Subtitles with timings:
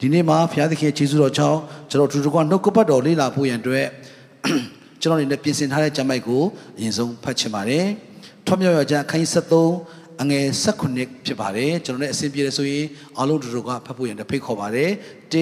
[0.00, 3.86] ဒီနေ့မှာဘုရားသခင်ယေရှုတော်ကြောင့်ကျွန်တော်တို့တို့ကနှုတ်ကပတ်တော်လေ့လာဖို့ရန်အတွက်
[5.00, 6.42] ကျွန်တော်အနေနဲ့ပြင်ဆင်ထားတဲ့ကျမ်းပိုက်ကို
[6.76, 7.84] အရင်ဆုံးဖတ်ချင်ပါတယ်။
[8.46, 9.30] ထွတ်မြောက်ရကျမ်းအခန်းကြီး
[9.74, 14.90] 73အငယ်16ဖြစ်ပါတယ်။ကျွန်တော်လည်းအစဉ်ပြေတယ်ဆိုရင်အားလုံးတို့တို့ကဖတ်ဖို့ရန်အတွက်ဖိတ်ခေါ်ပါတယ်။
[15.32, 15.36] 1 2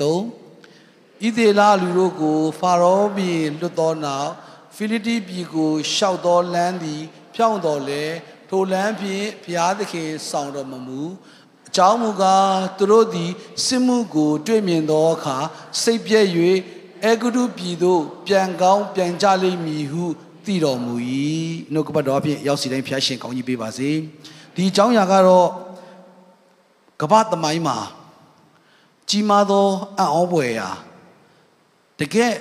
[0.00, 3.30] 3ဣသေလလူတို့ကို ဖာရောဘီ
[3.60, 4.30] လွတ်သောနောက်
[4.76, 7.02] ဖိလိတိပြည်ကိုရှောက်သောလမ်းသည်
[7.34, 8.04] ဖြောင့်တော်လဲ
[8.50, 11.02] ထိုလမ်းဖြင့်ဘုရားသခင်ဆောင်တော်မမူ
[11.35, 11.35] အ
[11.76, 13.30] ကြောင်းမူကားသူတို့သည်
[13.64, 15.36] စစ်မှုကို တွေ့မြင်သောအခါ
[15.82, 16.28] စိတ်ပြည့်၍
[17.04, 20.04] အေဂုတုပြည်သို့ပြန်ကောင်းပြန်ကြလိမ့်မည်ဟု
[20.44, 20.94] သိတော်မူ၏
[21.72, 23.90] နှုတ်ကပတ်တော်ဖြင့်ရောက်စီတိုင်းဖျားရှင်ကောင်းကြီးပေးပါစေ
[24.54, 25.48] ဒီအကြောင်းအရာကတော့
[27.02, 27.78] ကမ္ဘာသမိုင်းမှာ
[29.08, 29.66] ကြီးမားသော
[29.98, 30.70] အံ့ဩဖွယ်ရာ
[32.00, 32.32] တကယ်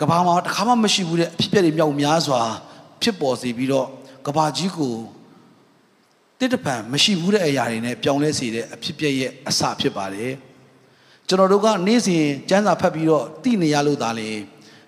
[0.00, 2.40] ကဘာမှာတစ်ခါမှမရှိဘူးတဲ့အဖြစ်အပျက်တွေမြောက်များစွာ
[3.02, 3.88] ဖြစ်ပေါ်စေပြီးတော့
[4.26, 4.94] ကဘာကြီးကို
[6.40, 10.32] တစ်တပံမရှိဘူးတဲ့အရာတွေနဲ့ပြောင်းလဲစေတဲ့အဖြစ်အပျက်ရဲ့အစဖြစ်ပါတယ်
[11.28, 14.30] ကျွန်တော်တို့ကနေ့စဉ်စံစာဖတ်ပြီးတော့သိနေရလို့ဒါလေ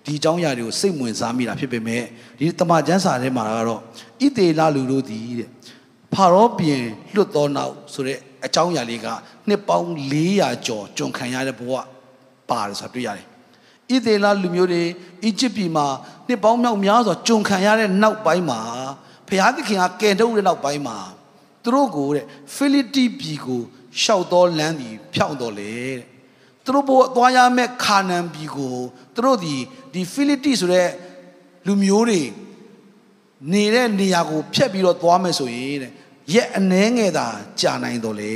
[0.05, 2.03] ဒီအကြောင်းအရာတွေကိုစိတ်ဝင်စားမိတာဖြစ်ပေမဲ့
[2.39, 3.81] ဒီတမန်ကျမ်းစာထဲမှာကတော့
[4.25, 5.49] ဣသေလလူတို့ဒီတဲ့
[6.15, 6.83] ဖာရောပြင်
[7.15, 9.07] လွတ်သောနောက်ဆိုတဲ့အကြောင်းအရာလေးက
[9.49, 9.89] နှစ်ပေါင်း
[10.23, 11.73] 400ကျော်ကျွန်ခံရတဲ့ဘဝ
[12.51, 13.27] ပါတယ်ဆိုတာတွေ့ရတယ်
[13.95, 14.83] ဣသေလလူမျိုးတွေ
[15.25, 15.87] အီဂျစ်ပြည်မှာ
[16.29, 18.61] နှစ်ပေါင်းမြောက်များစွာကျွန်ခံရတဲ့နောက်ပိုင်းမှာ
[19.29, 20.99] ဖျားသခင်ကကယ်ထုတ်တဲ့နောက်ပိုင်းမှာ
[21.69, 22.25] သူတို့ကိုတဲ့
[22.55, 23.61] ဖိလိတိပြည်ကို
[24.03, 25.99] ရှောက်တော်လမ်းပြီးဖြောင့်တော်လေတဲ့
[26.65, 28.77] သူတို့ဘို့သွားရမယ့်ခါနန်ပြည်ကို
[29.15, 29.55] သူတို့ဒီ
[29.93, 30.91] ဒီဖိလိတိဆိုတဲ့
[31.67, 32.23] လူမျိုးတွေ
[33.53, 35.93] နေတဲ့နေရာကိုဖျက်ပြီးတော့သွားမယ်ဆိုရင်တဲ့
[36.35, 37.27] ရက်အနှဲငယ်သာ
[37.61, 38.35] ကြာနိုင်တော်လေ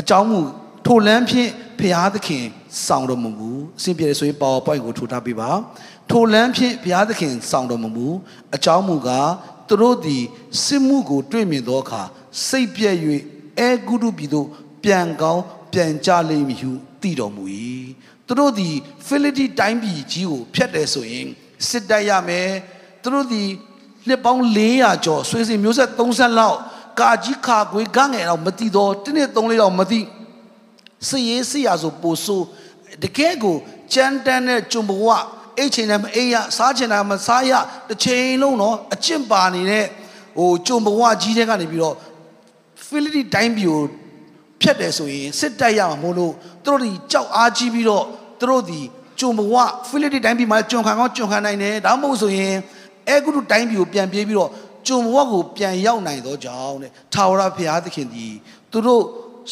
[0.00, 0.40] အကြောင်းမူ
[0.86, 2.44] ထိုလမ်းဖြင့်ဖျားသခင်
[2.86, 5.50] ဆောင်တော်မမူအစဉ်ပြေဆိုရင် PowerPoint ကိုထူထားပေးပါ
[6.10, 8.06] ထိုလမ်းဖြင့်ဘုရားသခင်ဆောင်တော်မမူ
[8.54, 9.30] အကြောင်းမူကား
[9.68, 10.22] သူတို့သည်
[10.64, 12.02] စစ်မှုကို တွေ့မြင်သောအခါ
[12.46, 12.98] စိတ်ပြည့်၍
[13.58, 14.48] အဲဂုတုပြည်သို့
[14.84, 16.70] ပြန်ကောင်းပြန်ကြလိမ့်မည်ဟု
[17.02, 17.44] သိတော်မူ၏
[18.26, 18.74] သူတို့သည်
[19.06, 21.28] ဖိလိတိတိုင်းပြည်ကြီးကိုဖျက်တယ်ဆိုရင်
[21.68, 22.50] စစ်တိုက်ရမယ်
[23.02, 23.48] သူတို့သည်
[24.08, 24.42] နှစ်ပေါင်း
[24.74, 26.58] 400ကျော်ဆွေစဉ်မျိုးဆက်30လောက်
[27.00, 30.00] ကာကြီးခါခွေကငယ်တော့မတိတော့တစ်နှစ်3လေးတော့မတိ
[31.08, 32.40] စည်ရေးစည်ရဆိုပို့ဆို
[33.02, 33.56] တကယ်ကို
[33.92, 35.08] ကြမ်းတမ်းတဲ့ဂျုံဘဝ
[35.58, 37.52] အိတ်ချင်တယ်မအိတ်ရစားချင်တာမစားရ
[37.88, 39.86] တစ်ချိန်လုံးတော့အကျင့်ပါနေတဲ့
[40.36, 41.96] ဟိုဂျုံဘဝကြီးတဲ့ကနေပြီးတော့
[42.86, 43.82] ဖိလိတိတိုင်းပြည်ကို
[44.60, 46.32] ဖြတ်တယ်ဆိုရင်စစ်တိုက်ရမှာမို့လို့
[46.64, 48.04] သူတို့ဒီကြောက်အားကြီးပြီးတော့
[48.40, 48.80] သူတို့ဒီ
[49.20, 49.54] ဂျုံဘဝ
[49.88, 52.54] ဖိလိတိတိုင်းပြည်မှာဂျုံခံကောင်းဂျုံခံနိုင်တယ်ဒါမှမဟုတ်ဆိုရင်
[53.08, 54.50] အဲဂုတုတိုင်းပြည်ကိုပြန်ပြေးပြီးတော့
[54.86, 58.26] ဂျုံဘဝကိုပြန်ရောက်နိုင်သောကြောင့်တဲ့ထာဝရဘုရားသခင်ဒီ
[58.70, 59.02] သူတို့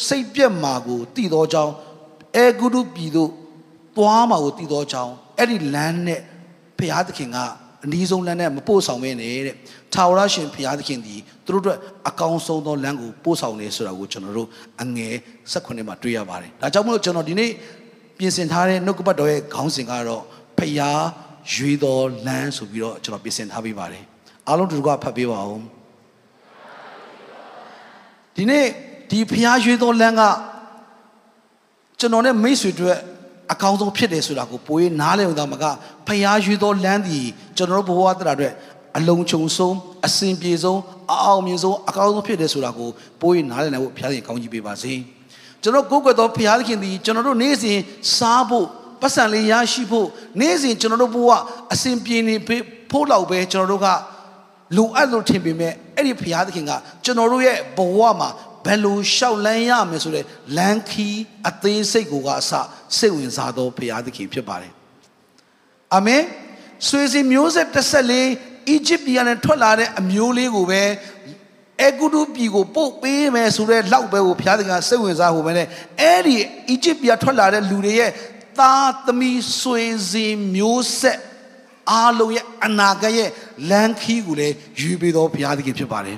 [0.07, 1.73] စိတ်ပြက်မှာကိုတည်သောကြောင့်
[2.35, 3.29] အဲဂုတုပြည်သို့
[3.95, 6.19] သွားမှာကိုတည်သောကြောင့် အဲ့ဒီလမ်းနဲ့
[6.77, 7.37] ဘုရားသခင်က
[7.83, 9.55] အနည်းဆုံးလမ်းနဲ့မပို့ဆောင်ပဲနေတဲ့
[9.93, 11.77] ထာဝရရှင်ဘုရားသခင်ဒီသူတို့အတွက်
[12.09, 14.49] အကောင်းဆုံးသောလမ်းကိုပို့ဆောင်နေဆိုတာကိုကျွန်တော်တို့
[14.81, 15.15] အငယ်
[15.51, 17.51] ၁၈မှာတွေ့ရပါတယ်ဒါကြောင့်မလို့ကျွန်တော်ဒီနေ့
[18.17, 20.23] ပြင်ဆင်ထားတဲ့နှုတ်ကပတ်တော်ရဲ့ခေါင်းစဉ်ကတော့
[20.59, 21.03] ဖျား
[21.53, 24.03] ရွေတော်လမ်းဆိုပြီးတော့ကျွန်တော်ပြင်ဆင်ထားပေးပါတယ်
[24.47, 25.61] အားလုံးတို့ကဖတ်ပေးပါဦး
[28.35, 28.65] ဒီနေ့
[29.11, 30.21] ဒီဖျားရွေတော်လမ်းက
[31.99, 32.97] ကျွန်တော်နဲ့မိတ်ဆွေတို့
[33.53, 35.65] အကောင်းဆုံးဖြစ်တယ်ဆိုတာကိုပိုရေးနားလည်အောင်မက
[36.07, 37.19] ဖျားရွေတော်လမ်းဒီ
[37.57, 38.53] ကျွန်တော်တို့ဘဝတရာအတွက်
[38.97, 39.75] အလုံးချုံဆုံး
[40.05, 40.79] အစင်ပြေဆုံး
[41.11, 42.89] အအောင်မြင်ဆုံးအကောင်းဆုံးဖြစ်တယ်ဆိုတာကို
[43.21, 44.93] ပိုရေးနားလည်နိုင်ဖို့ဘုရားသခင်ကောင်းကြီးပေးပါစေ
[45.61, 47.79] ကျွန်တော်ကိုယ်ကွယ်သောဘုရားသခင်ဒီကျွန်တော်တို့နေ့စဉ်
[48.17, 48.67] စားဖို့
[49.01, 50.07] ပတ်စံလေးရရှိဖို့
[50.41, 51.29] နေ့စဉ်ကျွန်တော်တို့ဘဝ
[51.73, 52.35] အစဉ်ပြေနေ
[52.91, 53.87] ဖို့လောက်ပဲကျွန်တော်တို့က
[54.77, 56.71] လိုအပ်လို့ထင်ပေမဲ့အဲ့ဒီဘုရားသခင်က
[57.03, 58.29] ကျွန်တော်တို့ရဲ့ဘဝမှာ
[58.65, 60.25] ဘယ်လိုရှောက်လန်းရမယ်ဆိုတဲ့
[60.57, 61.19] လမ်းခီး
[61.49, 62.51] အသေးစိတ်ကိုကအစ
[62.97, 64.73] စိတ်ဝင်စားသောဘုရားသခင်ဖြစ်ပါတယ်
[65.95, 66.23] အာမင်
[66.87, 68.29] ဆွေစီမျိုးဆက်တစ်ဆက်လေး
[68.69, 70.83] အီဂျစ်ပြည်ကနေထွက်လာတဲ့အမျိုးလေးကိုပဲ
[71.81, 75.67] အေဂုတုပြည်ကိုပို့ပေးမယ်ဆိုတဲ့လောက်ပဲကိုဘုရားသခင်စိတ်ဝင်စားဖို့ပဲနဲ့
[76.01, 76.35] အဲ့ဒီ
[76.69, 78.11] အီဂျစ်ပြည်ထွက်လာတဲ့လူတွေရဲ့
[78.59, 80.25] သားသမီးဆွေစီ
[80.55, 81.19] မျိုးဆက်
[81.91, 83.29] အားလုံးရဲ့အနာဂတ်ရဲ့
[83.69, 86.17] လမ်းခီးကိုလည်းယူပေးတော်ဘုရားသခင်ဖြစ်ပါတယ်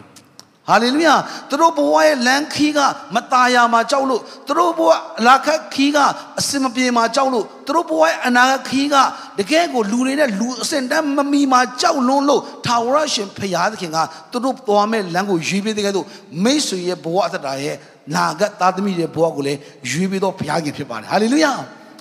[0.69, 1.15] ဟာလေလုယာ
[1.51, 2.79] သူတို့ဘဝရဲ့လမ်းခီးက
[3.15, 5.99] မตายာမှာကြောက်လို့သူတို့ဘဝအလာခတ်ခီးက
[6.39, 8.95] အစင်မပြေမှာကြောက်လို့သူတို့ဘဝရဲ့အနာခီးက
[9.39, 13.99] တကယ်ကိုလူတွေနဲ့လူအစင်တန်းမမီမှာကြောက်လွန်းလို့ထာဝရရှင်ဖရာသခင်က
[14.33, 16.07] သူတို့သွားမဲ့လမ်းကိုရွေးပေးတဲ့ကဲ့သို့
[16.45, 17.77] မိတ်ဆွေရဲ့ဘဝအသက်တာရဲ့
[18.15, 19.59] နာဂတ်သားသမီးရဲ့ဘဝကိုလည်း
[19.91, 21.53] ရွေးပေးတော့ဘုရားခင်ဖြစ်ပါတယ်ဟာလေလုယာ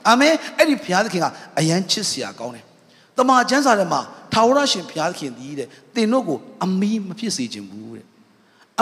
[0.08, 1.26] အာမင်အဲ့ဒီဘုရားသခင်က
[1.60, 2.64] အယံချစ်စရာကောင်းတယ်
[3.18, 4.02] တမန်ကျမ်းစာထဲမှာ
[4.34, 7.93] ထာဝရရှင်ဘုရားသခင်ဒီတဲ့သင်တို့ကိုအမီးမဖြစ်စေခြင်းဘူးတဲ့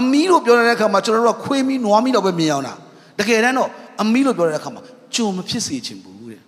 [0.01, 2.75] အမီးလို့ပြောတဲ့အခါမှာကျွန်တော်တို့ကခွေးမီးနွားမီးတော့ပဲမြင်အောင်တာ
[3.19, 3.71] တကယ်တမ်းတော့
[4.03, 4.83] အမီးလို့ပြောတဲ့အခါမှာ
[5.15, 6.41] ကြုံမဖြစ်စေချင်ဘူးတဲ့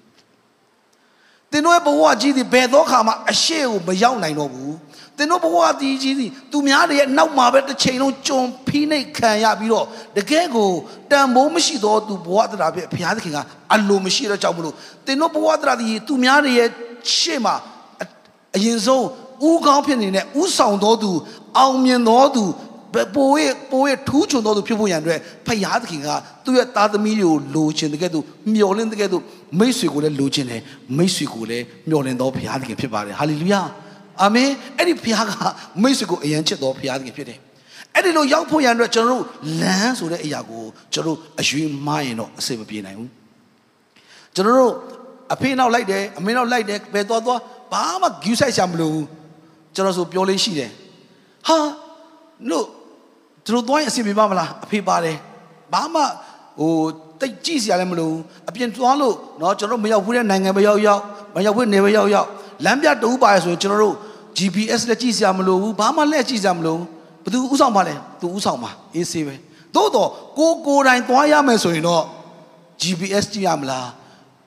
[1.51, 4.75] သသင်တို့ရဲ့ဘဝကြီးသည်ဘယ်သောအခါမှအရှိကိုမရောက်နိုင်တော့ဘူး
[5.17, 9.87] သင်တို့ဘဝတည်ကြီးသည်သူများတွေရဲ့နောက်မှာပဲတစ်ချိန်လုံးကြုံဖိနှိပ်ခံရပြီးတော့
[10.17, 10.71] တကယ်ကို
[11.11, 13.39] တန်ဖိုးမရှိတော့သူဘဝတရားဖြစ်ဘုရားသခင်က
[13.75, 14.75] အလိုမရှိတော့ကြောက်မလို့
[15.07, 16.69] သင်တို့ဘဝတရားသည်သူများတွေရဲ့
[17.17, 17.55] ရှေ့မှာ
[18.57, 19.07] အရင်ဆုံး
[19.49, 21.11] ဥကောင်းဖြစ်နေတဲ့ဥဆောင်တော်သူ
[21.59, 22.45] အောင်မြင်တော်သူ
[23.15, 26.09] ပိုးရဲ့ပိုးရဲ့ထူးချွန်တော်သူဖြစ်ဖို့ရန်အတွက်ဖယားသခင်က
[26.45, 29.23] သူ့ရဲ့သားသမီးတွေကိုလိုချင်တဲ့ကဲ့သို့မျှော်လင့်တဲ့ကဲ့သို့
[29.59, 30.63] မိတ်ဆွေကိုလည်းလိုချင်တယ်
[30.97, 33.61] မိတ်ဆွေကိုလည်းမျှော်လင့်တော်ဖယားသခင်ဖြစ်ပါတယ်ဟာလေလုယာ
[34.23, 35.31] အာမင်အဲ့ဒီဖယားက
[35.83, 37.39] မိတ်ဆွေကိုအယံချစ်တော်ဖယားသခင်ဖြစ်တယ်
[37.95, 39.25] အဲ့ဒီလိုရောက်ဖို့ရန်အတွက်ကျွန်တော်တို့
[39.61, 43.11] လမ်းဆိုတဲ့အရာကိုကျွန်တော်တို့အရွေးမှားရင်တော့အဆင်မပြေနိုင်ဘူး
[44.35, 44.73] ကျွန်တော်တို့
[45.35, 47.41] အဖေနောက်လိုက်တယ်အမေနောက်လိုက်တယ်ဘယ်သွားသွား
[47.73, 49.07] ဘာမှဂူးဆိုင်ရှာမလို့ဘူး
[49.75, 50.71] ကျွန်တော်ဆိုပြောလေးရှိတယ်
[51.49, 51.57] ဟာ
[52.51, 52.67] လို့
[53.46, 55.18] သူတို့သွားရင်အဆင်ပြေပါမလားအဖေပါတယ်
[55.74, 56.02] ဘာမှ
[56.60, 56.74] ဟို
[57.20, 61.02] တိတ်ကြည့်စရာလည်းမလိုဘူးအပြင်သွားလို့เนาะကျွန်တော်မရောက်ဘူးတဲ့နိုင်ငံပဲရောက်ရောက်
[61.36, 62.28] မရောက်ဘူးနေပဲရောက်ရောက်
[62.66, 63.96] လမ်းပြတူပါရဆိုရင်ကျွန်တော်တို့
[64.38, 66.86] GPS လည်းကြည့်စရာမလိုဘူးဘာမှလက်ကြည့်စရာမလိုဘူး
[67.24, 69.36] ဘသူဥဆောင်ပါလဲသူဥဆောင်ပါအေးဆေးပဲ
[69.76, 72.04] သို့တော့ကိုကိုတိုင်သွားရမယ်ဆိုရင်တော့
[72.82, 73.88] GPS ကြည့်ရမလား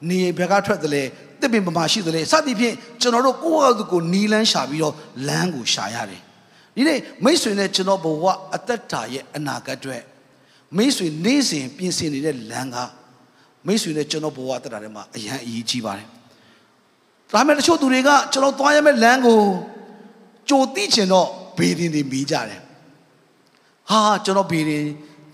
[0.09, 1.03] နေဘက်ကထွက်တယ်လေ
[1.41, 4.95] တစ်ပင်ပမာရှိတယ်လေစသည်ဖြင့်ကျွန်တော်တို့ကိုယ့်အကူကိုနီးလန်းရှာပြီးတော့
[5.29, 6.21] လမ်းကိုရှာရတယ်
[6.77, 8.25] ဒီနေ့မိတ်ဆွေနဲ့ကျွန်တော်ဘဝ
[8.55, 10.03] အသက်တာရဲ့အနာဂတ်အတွက်
[10.77, 12.77] မိတ်ဆွေနေ့စဉ်ပြင်ဆင်နေတဲ့လမ်းက
[13.67, 16.07] မိတ်ဆွေနဲ့ကျွန်တော်ဘဝအသက်တာထဲမှာအရန်အရေးကြီးပါတယ်။
[17.33, 19.41] ဒါပေမဲ့တချို့သူတွေကကျွန်တော်သွားရမယ့်လမ်းကို
[20.49, 22.61] ကြိုသိချင်တော့ဘေးရင်တွေမိကြတယ်။
[23.91, 24.85] ဟာကျွန်တော်ဘေးရင်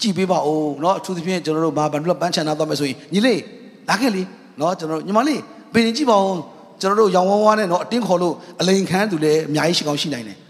[0.00, 3.40] ကြည်ပေးပါဦးเนาะအထူးသဖြင့်ကျွန်တော်တို့ဘာဘာလို့ပန်းချန်နာသွားမယ်ဆိုရင်ညီလေး
[3.88, 4.22] လာခဲ့လေ
[4.58, 5.40] เนาะကျွန်တော်ညီမလေး
[5.72, 6.38] ဘေးရင်ကြည့်ပါဦး
[6.80, 10.41] ကျွန်တော်တို့ရောင်ဝါးဝါးနဲ့เนาะအတင်းခေါ်လို့အလိန်ခန်းသူလည်းအများကြီးရှိကောင်းရှိနိုင်တယ်ဘာ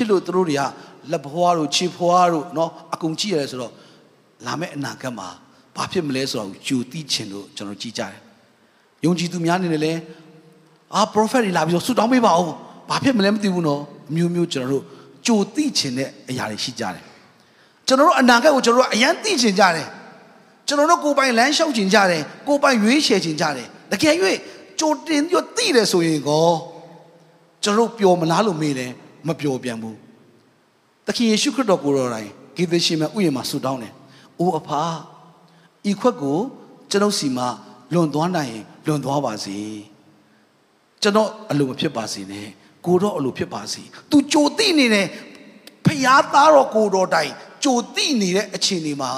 [0.02, 0.62] စ်လို့သူတို့တွေက
[1.12, 3.72] လက်ဖွားတို့ခြေဖွားတို့เนาะအကုန်ကြည့်ရတယ်ဆိုတော့
[4.46, 5.28] လာမယ့်အနာဂတ်မှာ
[5.76, 8.20] ဘာဖြစ်မလဲဆိုတော့ယူသိချင်လို့ကျွန်တော်ကြည့်ကြတယ်
[9.04, 9.92] ယုံကြည်သူများနေတယ်လေ
[10.94, 12.52] အာ prophet တွေလာပြီးတော့ဆုတောင်းပေးပါဦး
[12.88, 14.84] ဘာဖြစ်မလဲမသိဘူးနော်အမျိုးမျိုးကျွန်တော်တို့
[15.26, 17.04] ကြိုသိချင်တဲ့အရာတွေရှိကြတယ်
[17.86, 19.86] ကျွန်တော်တို့အနာဂတ်ကိုကျွန်တော်တို့အရန်သိချင်ကြတယ်
[20.66, 24.14] ကျွန်တော်တို့ကိုယ်ပိုင်လမ်းလျှောက်ချင်ကြတယ်ကိုယ်ပိုင်ရွေးချယ်ချင်ကြတယ်တကယ်၍
[24.80, 26.50] ကြိုတင်ပြီးသိတယ်ဆိုရင်ကော
[27.62, 28.92] ကျွန်တော်တို့ပျော်မလားလို့မေးတယ်
[29.27, 29.97] မပျော်ပြန်ဘူး
[31.05, 33.93] သခင်ယေရှုခရစ်တော်ကိုယ်တော်တိုင်ဂေသရှင်မဥယျာဉ်မှာဆူတောင်းတယ်
[34.39, 34.81] အိုးအဖာ
[35.89, 36.37] ဤခွက်ကို
[36.91, 37.47] ကျွန်တော်စီမှာ
[37.93, 39.57] လွန်သွားနိုင်ရင်လွန်သွားပါစေ
[41.01, 42.47] ကျွန်တော်အလိုမဖြစ်ပါစေနဲ့
[42.85, 45.07] ကိုတော့အလိုဖြစ်ပါစေ तू ကြိုတိနေတယ်
[45.85, 47.31] ဖျားသားတော်ကိုတော်တိုင်
[47.63, 49.11] ကြိုတိနေတဲ့အခြေအနေမှာ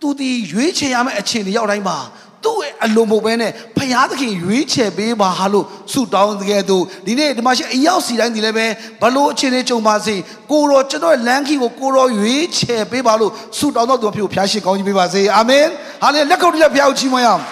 [0.00, 1.98] तू ဒီရွေးချယ်ရမယ့်အခြေအနေရောက်တိုင်းမှာ
[2.44, 6.76] သူ့ရဲ့အလိုမဟုတ်ဘဲနဲ့ဖျားသခင်ရွေးချယ်ပေးပါလို့ဆုတောင်းတဲ့သူ
[7.06, 8.66] ဒီနေ့ဒီမှာရှိအရောက်စီတိုင်းဒီလည်းပဲ
[9.02, 10.14] ဘလို့အခြေအနေကြုံပါစေ
[10.50, 15.64] ကိုတော်ကျွန်တော်လမ်းခီကိုကိုတော်ရွေးချယ်ပေးပါလို့ဆုတောင်းတော့သူဖြစ်ကိုဖျားရှိကောင်းကြီးပေးပါစေအာမင်
[16.02, 17.42] ဟာလေလက်ကုပ်တစ်လက်ဖျားကိုချီးမွမ်းရအောင်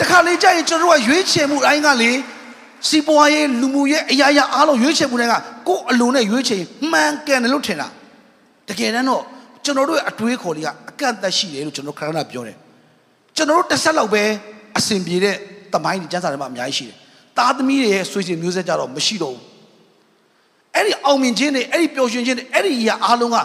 [0.00, 2.12] တခါလေကြာရင်ကျွန်တော်ကရွေးချယ်မှုအတိုင်းကလေ
[2.88, 5.34] စီပွားရေးလူမှုရေးအရာရာအားလုံးရွေးချယ်မှုတွေက
[5.68, 7.88] ကိုယ်အလိုနဲ့ရွေးချယ်မှန်ကန်တယ်လို့ထင်တာ
[8.68, 9.22] တကယ်တမ်းတော့
[9.64, 12.56] ကျွန်တော်တို့ရဲ့အတွေးခေါ်တွေကအကန့်အသတ်ရှိတယ်လို့ကျွန်တော်ခရဏပြောတယ်
[13.36, 14.22] ကျွန်တော်တို့တစ်ဆက်လောက်ပဲ
[14.78, 15.36] အဆင်ပြေတဲ့
[15.72, 16.96] တမိုင်းတွေကျန်းစာတွေမှာအများကြီးရှိတယ်။
[17.38, 19.42] သားသမီးတွေရဲ့ဆွေစဉ်မျိုးဆက်ကြတော့မရှိတော့ဘူး။
[20.74, 23.36] အဲ့ဒီအောင်မြင်ခြင်းတွေအဲ့ဒီပျော်ရွှင်ခြင်းတွေအဲ့ဒီအရာအားလုံးက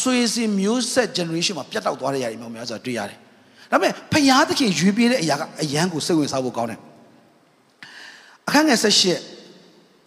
[0.00, 3.18] ဆွေစဉ်မျိုးဆက် generation မှာပြတ်တောက်သွားတဲ့ຢာတွေမျိုးများစွာတွေ့ရတယ်။
[3.70, 6.80] ဒါပေမဲ့ဖျားသခင်ရွေးပေးတဲ့အရာကအယံကိုစိတ်ဝင်စားဖို့ကောင်းတယ်။
[8.48, 9.02] အခန်းငယ်၁၈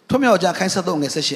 [0.08, 1.32] ထွမြောက်ကြခိုင်း73ငယ်၁၈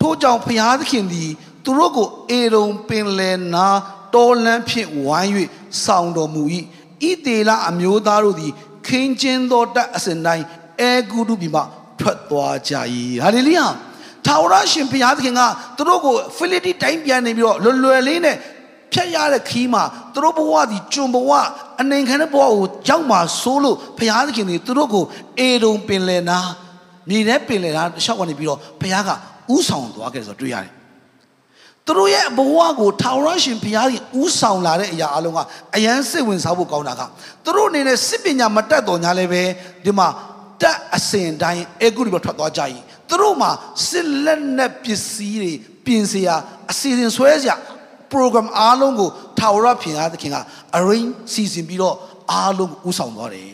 [0.00, 1.30] ထို့ကြောင့်ဖျားသခင်သည်
[1.64, 3.68] သူတို့ကိုအေရုံပင်လယ်နာ
[4.14, 5.30] တောလန်းဖြင့်ဝိုင်း၍
[5.84, 6.42] ဆောင်တော်မူ၏
[7.08, 8.52] ဣတေလအမျိုးသားတို့သည်
[8.86, 10.44] ခင်းကျင်းသောတတ်အစဉ်တိုင်း
[10.80, 11.62] အဲဂုတုပြည်မှ
[12.00, 12.74] ထွက်သွားကြ၏
[13.22, 13.66] ဟာလေလုယာ
[14.26, 15.42] ထာဝရရှင်ဘုရားသခင်က
[15.76, 18.36] သူတို့ကိုဖိလိတိတိုင်းပြန်နေပြီးတော့လွယ်လွယ်လေးနဲ့
[18.92, 19.82] ဖြတ်ရတဲ့ခီးမှာ
[20.14, 21.30] သူတို့ဘဝဒီကျွန်ဘဝ
[21.80, 25.04] အနေခံတဲ့ဘဝကိုရောက်မှာဆိုးလို့ဘုရားသခင်တွေသူတို့ကို
[25.38, 26.38] အေဒုံပင်လယ်နာ
[27.08, 29.10] မြေထဲပင်လယ်နာရှောက်ကနေပြီးတော့ဘုရားက
[29.54, 30.72] ဥဆောင်သွားခဲ့တယ်ဆိုတော့တွေ့ရတယ်
[31.86, 35.38] သူတို့ရဲ့ဘဝကိုထာဝရရှင်ဘုရားကြီးဥဆောင်လာတဲ့အရာအလုံးက
[35.76, 37.02] အယမ်းစိတ်ဝင်စားဖို့ကောင်းတာက
[37.44, 39.42] သူတို့အနေနဲ့စစ်ပညာမတတ်တော်ညာလည်းပဲ
[39.84, 40.08] ဒီမှာ
[40.62, 42.60] တက်အစဉ်တိုင်းအေဂုရိဘထွက်သွားကြ၏
[43.08, 43.50] သူတို့မှာ
[43.88, 45.52] စစ်လက်နက်ပစ္စည်းတွေ
[45.84, 46.34] ပြင်စရာ
[46.70, 47.56] အစီအစဉ်ဆွဲစရာ
[48.12, 50.36] program အားလုံးကိုထာဝရဘုရားသခင်က
[50.78, 51.96] arrange စီစဉ်ပြီးတော့
[52.32, 53.50] အားလုံးဥဆောင်သွားတယ်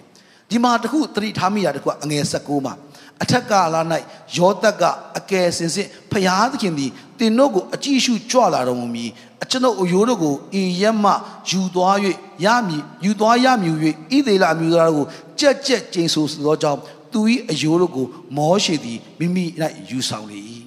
[0.50, 2.74] ဒီမှာတခုသတိထားမိတာတခုအငယ်16မှာ
[3.22, 3.80] အထက်ကလာ၌
[4.36, 4.82] ယောသတ်က
[5.18, 9.10] အကယ်စင်စစ်ဖျားသခင်သည်တင်တို့ကိုအကြည့်ရှုကြွလာတော်မူမည်
[9.42, 11.12] အကျွန်ုပ်အယိုးတို့ကိုအင်ရက်မှ
[11.50, 11.96] ယူသွား၍
[12.44, 13.74] ရမည်ယူသွားရမည်၍
[14.10, 16.80] ဣသေလအမျိုးသားတို့ကိုကြက်ကြက်ကျိန်ဆိုသောကြောင့်
[17.12, 19.44] သူ၏အယိုးတို့ကိုမောရှေသည်မိမိ၌
[19.90, 20.40] ယူဆောင်လေ၏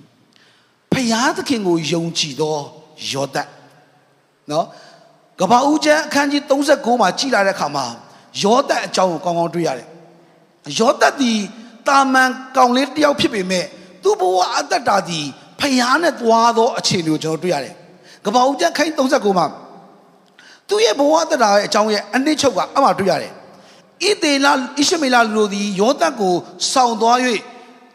[0.91, 2.57] ဖျားသခင်ကိုယုံကြည်သော
[3.11, 3.47] ယောသတ်
[4.51, 4.65] နော်
[5.39, 7.85] ကပ္ပဦးကျမ်းအခန်းကြီး39မှာကြည်လာတဲ့အခါမှာ
[8.41, 9.87] ယောသတ်အကြောင်းကိုကောင်းကောင်းတွေ့ရတယ်
[10.79, 11.31] ယောသတ်ဒီ
[11.88, 13.65] တာမန်ကောင်လေးတယောက်ဖြစ်ပေမဲ့
[14.04, 15.22] သူ့ဘဝအသက်တာဒီ
[15.60, 17.75] ဖယားနဲ့သွားသောအခြေအနေကိုကျွန်တော်တွေ့ရတယ်
[18.25, 19.48] ကပ္ပဦးကျမ်းခိုင်း39မှာ
[20.70, 23.34] သူ့ရဲ့ဘဝအသက်တာရဲ့အကြောင်းရဲ့အနည်းချုပ်ကအမှတွေ့ရတယ်
[24.04, 24.54] ဣသေလဣ
[24.88, 26.34] ရှမေလလူတို့သည်ယောသတ်ကို
[26.72, 27.18] ဆောင်းသွား၍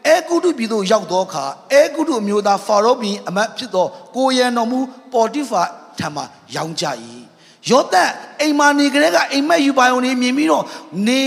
[0.07, 4.79] အဲဂုတုပြည်သို့ရောက်သောအခါအဲဂုတုအမျိုးသားဖာရောဘီအမတ်ဖြစ်သောကိုရန်တော်မူ
[5.13, 5.61] ပေါ်တိဖာ
[5.99, 6.23] ထံမှ
[6.55, 6.85] ရောင်းကြ၏
[7.69, 8.09] ယောသတ်
[8.41, 10.63] အိမ်မာနေကလေးကအိမ်မက်ယူပါုံနေမြင်ပြီးတော့
[11.07, 11.21] နေ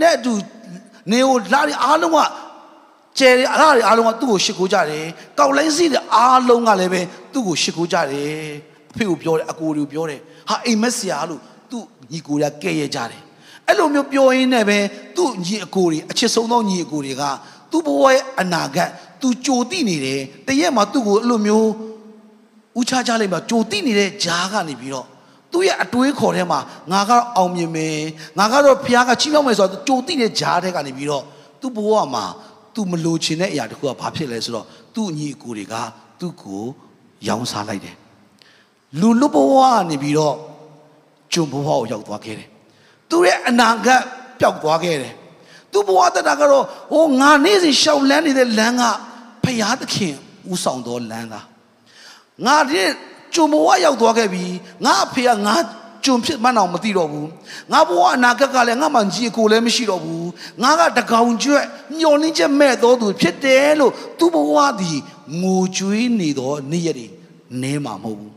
[0.00, 0.32] နဲ့အတူ
[1.10, 2.18] နေကိုလာရီအားလုံးက
[3.18, 5.04] ကျယ်ရီအားရီအားလုံးကသူ့ကိုရှ िख ိုးကြတယ်
[5.38, 7.00] ကောက်လိုင်းစီတဲ့အားလုံးကလည်းပဲ
[7.32, 8.48] သူ့ကိုရှ िख ိုးကြတယ်
[8.90, 13.22] အဖေကိုပြောတယ်အကိုကိုပြောတယ်ဟာအိမ်မက်ဆရာလို့သူ့ညီကိုရကဲ့ရဲ့ကြတယ်
[13.68, 14.78] အဲ့လိုမျိုးပြောရင်းနဲ့ပဲ
[15.16, 17.22] သူ့ညီအကိုတွေအချစ်ဆုံးသောညီအကိုတွေက
[17.70, 21.70] သူ့ဘဝရဲ့အနာဂတ်သူကြိုတိနေတယ်တရက်မှာသူ့ကိုအဲ့လိုမျိုး
[22.80, 25.06] ဥချချလိုက်မှာကြိုတိနေတဲ့ဂျားကနေပြီးတော့
[25.54, 26.60] သူ့ရဲ့အတွေးခေါ်ထဲမှာ
[26.92, 27.98] ငါကတော့အောင်မြင်မယ်
[28.38, 31.24] ငါကတော့ဖခင်ကချီးမြှောက်မယ်ဆိုတော့ကြိုတိတဲ့ဂျားထဲကနေပြီးတော့
[31.60, 32.24] သူ့ဘဝမှာ
[32.74, 35.74] तू မလိုချင်တဲ့အရာတခုကဘာဖြစ်လဲဆိုတော့သူ့ညီအကိုတွေက
[36.20, 36.62] သူ့ကို
[37.28, 37.96] ရောင်းစားလိုက်တယ်
[39.00, 40.36] လူလူဘဝကနေပြီးတော့
[41.32, 42.48] ဂျုံဘဝကိုရောက်သွားခဲ့တယ်
[43.10, 44.02] သူရဲ့အနာဂတ်
[44.40, 45.14] ပျောက်သွားခဲ့တယ်
[45.72, 48.82] သူဘဝတတာကတော့ဟိုငါနေ့စဉ်ရှောက်လန်းနေတဲ့လမ်းက
[49.44, 50.14] ဖရာသခင်
[50.52, 51.34] ဥဆောင်တော်လမ်းက
[52.46, 52.82] ငါဒီ
[53.34, 54.44] ဂျုံဘဝရောက်သွားခဲ့ပြီ
[54.84, 55.54] ငါအဖေကငါ
[56.04, 57.28] ဂျုံဖြစ်မှန်းအောင်မသိတော့ဘူး
[57.72, 60.28] ငါဘဝအနာဂတ်ကလည်းငါမှကြီးကိုလည်းမရှိတော့ဘူး
[60.62, 61.64] ငါကတကောင်ကျွတ်
[61.98, 64.98] မျောလင်းချက်မဲ့တော်သူဖြစ်တယ်လို့သူဘဝသည်
[65.40, 67.06] ငိုကြွေးနေတော့နေ့ရက်တွေ
[67.62, 68.32] နဲမှာမဟုတ်ဘူး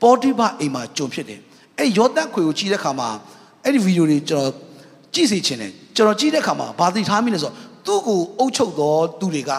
[0.00, 1.40] ပေါ်တိဘအိမ်မှာဂျုံဖြစ်တယ်
[1.78, 3.08] အဲ့ယောသတ်ခွေကိုကြည့်တဲ့ခါမှာ
[3.64, 4.52] အဲ့ဒီဗီဒီယိုတွေကျွန်တော်
[5.14, 7.54] ကြည့်စီချင်တယ်ကျွန်တော်ကြည့်တဲ့ခါမှာဘာသိထားမိလဲဆိုတော့
[7.86, 9.50] သူ့ကိုအုပ်ချုပ်တော်သူတွေက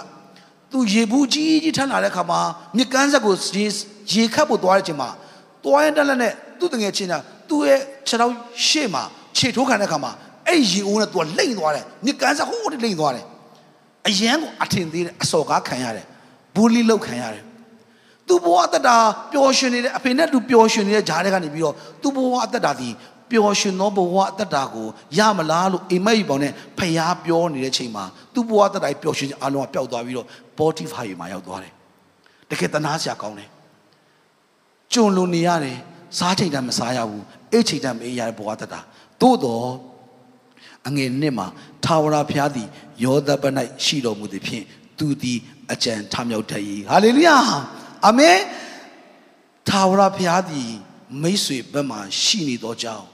[0.71, 2.39] သူရေဘူးကြီးကြီးထမ်းလာတဲ့ခါမှာ
[2.77, 3.35] မြကန်းဆက်ကို
[4.09, 5.09] ရေရေခတ်ဖို့သွားတဲ့အချိန်မှာ
[5.63, 7.15] တွားရင်တက်လက်နဲ့သူ့တငယ်ချင်းက
[7.49, 8.33] သူ့ရဲ့ခြေထောက်
[8.67, 9.03] ရှေ့မှာ
[9.37, 10.11] ခြေထိုးခံတဲ့ခါမှာ
[10.47, 13.25] အဲ့ရေအိုးနဲ့သူကလိမ့်သွားတယ်မြကန်းဆက်ဟိုးလိမ့်သွားတယ်
[14.07, 16.05] အရန်ကိုအထင်သေးတယ်အစော်ကားခံရတယ်
[16.55, 17.43] ဘူလီလောက်ခံရတယ်
[18.27, 18.95] သူ့ဘဝအသက်တာ
[19.31, 22.89] ပျော်ရွှင်နေတဲ့အဖေနဲ့သူပျော်ရွှင်နေတဲ့ဂျားတွေကနေပြီးတော့သူ့ဘဝအသက်တာဒီ
[23.31, 28.03] ပျော်ရွှင်သောဘဝအသက်တာကိုရမလားလို့အိမ်မက်ကြီးပေါင်းနဲ့ဖျားပြောနေတဲ့ချိန်မှာ
[28.33, 31.73] သူ့ဘဝအသက်တာပျော်ရွှင်ခြင်းအလုံးကပျောက်သွားပြီးတော့ Spotify မှာရောက်သွားတယ်
[32.49, 33.49] တကယ်တနာစရာကောင်းတယ်
[34.93, 35.77] ကျွံလွန်နေရတယ်
[36.17, 38.79] စားချိန်တမ်းမစားရဘူးအိတ်ချိန်တမ်းမအေးရတဲ့ဘဝသက်တာ
[39.21, 39.67] သို့တော့
[40.87, 41.47] အငယ်နှစ်မှာ
[41.85, 42.67] ထာဝရဘုရားသည်
[43.03, 43.43] ယောသပ၌
[43.83, 44.65] ရှိတော်မူသည်ဖြင့်
[44.97, 45.39] သူသည်
[45.71, 47.37] အကြံထမြောက်တတ်၏ဟာလေလုယာ
[48.05, 48.37] အာမင်
[49.69, 50.69] ထာဝရဘုရားသည်
[51.21, 53.05] မိတ်ဆွေဘက်မှာရှိနေသောကြောင့်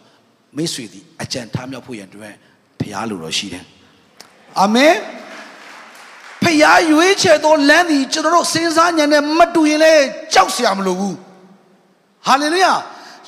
[0.58, 2.34] မိတ်ဆွေသည်အကြံထမြောက်ဖို့ရန်အတွက်
[2.80, 3.66] ဘုရားလိုတော်ရှိတယ်
[4.62, 4.94] အာမင်
[6.44, 11.18] ဖျားရွေးချယ်သောလမ်းသည်ကျွန်တော်တို့စဉ်းစားဉာဏ်နဲ့မတူရင်လည်းကြောက်စရာမလိုဘူး
[12.28, 12.74] ဟာလေလုယာ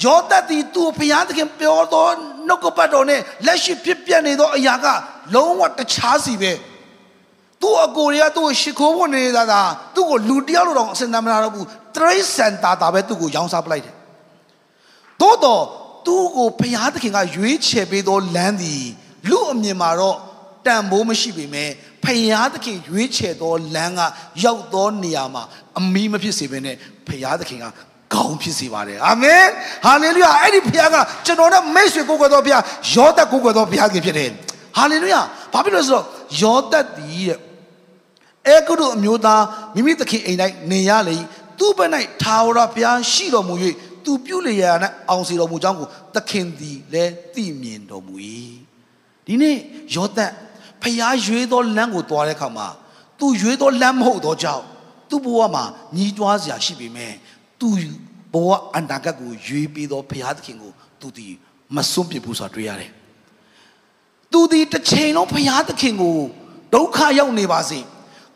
[0.04, 2.08] ယောသတ်သည်သူ့ဘုရားသခင်ပြောသော
[2.48, 4.86] နှုတ်ကပတ်တော်နဲ့လက်ရှိဖြစ်ပြနေသောအရာက
[5.34, 6.52] လုံးဝတခြားစီပဲ
[7.62, 9.62] သူ့အကိုတွေကသူ့ကိုရှ िख ိုးဖို့နေတာသာ
[9.96, 13.96] သူ့ကိုလူတယောက်လိုတော့အစင်တမနာတော့ဘူးတရိတ်စန်တာတာပဲသူ့ကိုရောင်းစားပလိုက်တယ်
[15.22, 15.64] သို့တော့
[16.06, 18.84] သူ့ကိုဘုရားသခင်ကရွေးချယ်ပေးသောလမ်းသည်
[19.30, 20.18] လူအမြင်မှာတော့
[20.66, 21.70] တန်ဖိုးမရှိပေမဲ့
[22.04, 24.02] ဖယားသခင်ရွေးချယ်သောလမ်းက
[24.44, 25.44] ရောက်သောနေရာမှာ
[25.78, 26.76] အမီးမဖြစ်စေဘဲနဲ့
[27.08, 27.66] ဖယားသခင်က
[28.14, 29.44] ကောင်းဖြစ်စေပါတယ်အာမင်
[29.86, 32.62] ဟာလေလုယာအဲ့ဒီဖခင်ကကျွန်တော်တို့မိတ်ဆွေကိုယ်ကွယ်တော်ဖခင်
[32.94, 34.32] ယောသတ်ကိုယ်ကွယ်တော်ဖခင်ဖြစ်တယ်
[34.78, 35.22] ဟာလေလုယာ
[35.54, 36.06] ဘာဖြစ်လို့ဆိုတော့
[36.42, 37.40] ယောသတ်ဒီတဲ့
[38.48, 39.44] အဲကုတို့အမျိုးသား
[39.76, 40.40] မိမိသခင်အိမ်၌
[40.72, 41.18] နေရလေ
[41.60, 43.56] သူ့ဘက်၌ထာဝရဘုရားရှိတော်မူ၍
[44.06, 44.72] သူပြုလေရာ၌
[45.10, 48.14] အောင်စီတော်မူကြောင်းကိုသခင်သည်လည်းသိမြင်တော်မူ၏
[49.26, 49.58] ဒီနေ့
[49.96, 50.32] ယောသတ်
[50.82, 52.68] ဖျားရွေးသောလမ်းကိုသွားတဲ့အခါမှာ
[53.20, 54.64] သူရွေးသောလမ်းမဟုတ်သောကြောင့်
[55.10, 55.64] သူ့ဘဝမှာ
[55.96, 57.14] ညီးတွားစရာရှိပေမဲ့
[57.62, 57.70] သူ
[58.34, 61.28] ဘဝအနာဂတ်ကိုရွေးပြီးသောဘုရားသခင်ကိုသူဒီ
[61.76, 62.92] မစွန့်ပစ်ဘူးဆိုတာတွေ့ရတယ်။
[64.32, 66.18] သူဒီတစ်ချိန်လုံးဘုရားသခင်ကို
[66.74, 67.80] ဒုက္ခရောက်နေပါစေ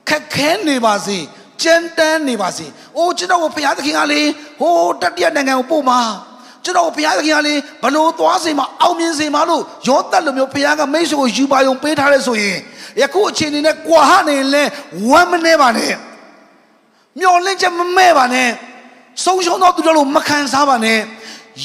[0.10, 1.18] ခက်ခဲနေပါစေ
[1.64, 2.66] ကြမ်းတမ်းနေပါစေ။
[2.98, 4.22] အိုးကျွန်တော်ကိုဘုရားသခင်ကလေ
[4.60, 6.00] ဟိုတတိယနိုင်ငံကိုပို့မှာ
[6.64, 12.58] ကျွန်တော်ဘုရားသခင်ကလေဘလို့သွားစေမှာအောင်မြင်စေမှာလို့ရောသက်လိုမျိုးဘုရားကမိတ်ဆွေကိုယူပါယုံပေးထားတဲ့ဆိုရင်
[13.02, 14.64] ယခုအချိန်နေနဲ့ကွာဟနေလဲ
[15.10, 15.94] ဝမ်းမနေပါနဲ့
[17.20, 18.50] မျောလင့်ချက်မမဲ့ပါနဲ့
[19.24, 21.00] ဆုံးရှုံးသောသူတို့လိုမခံစားပါနဲ့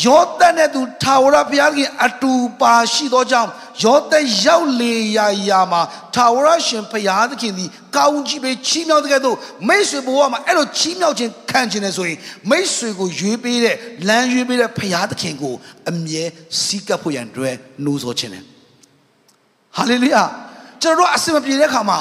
[0.05, 3.51] ယောသတ်နဲ့သူထာဝရဘုရားခင်အတူပါရှိသောကြောင့်
[3.83, 5.83] ယောသတ်ရောက်လေရာရာမှာ
[6.15, 9.37] ထာဝရရှင်ဘုရားသခင်သည်ကောင်းကြီးပဲချီးမြှောက်တဲ့ကဲ့သို့
[9.69, 12.19] မိတ်ဆွေဘဝမှာအဲ့လိုချီးမြှောက်ခြင်းခံခြင်းနဲ့ဆိုရင်
[12.51, 13.77] မိတ်ဆွေကိုရွေးပေးတဲ့
[14.09, 15.55] လမ်းရွေးပေးတဲ့ဘုရားသခင်ကို
[15.91, 16.25] အမြဲ
[16.63, 18.45] စီးကပ်ဖို့ရန်အတွက်နှိုးဆော်ခြင်းနဲ့
[19.77, 20.23] ဟာလေလုယာ
[20.83, 21.99] ကျွန်တော်တို့အစင်မပြေတဲ့ခါမှာ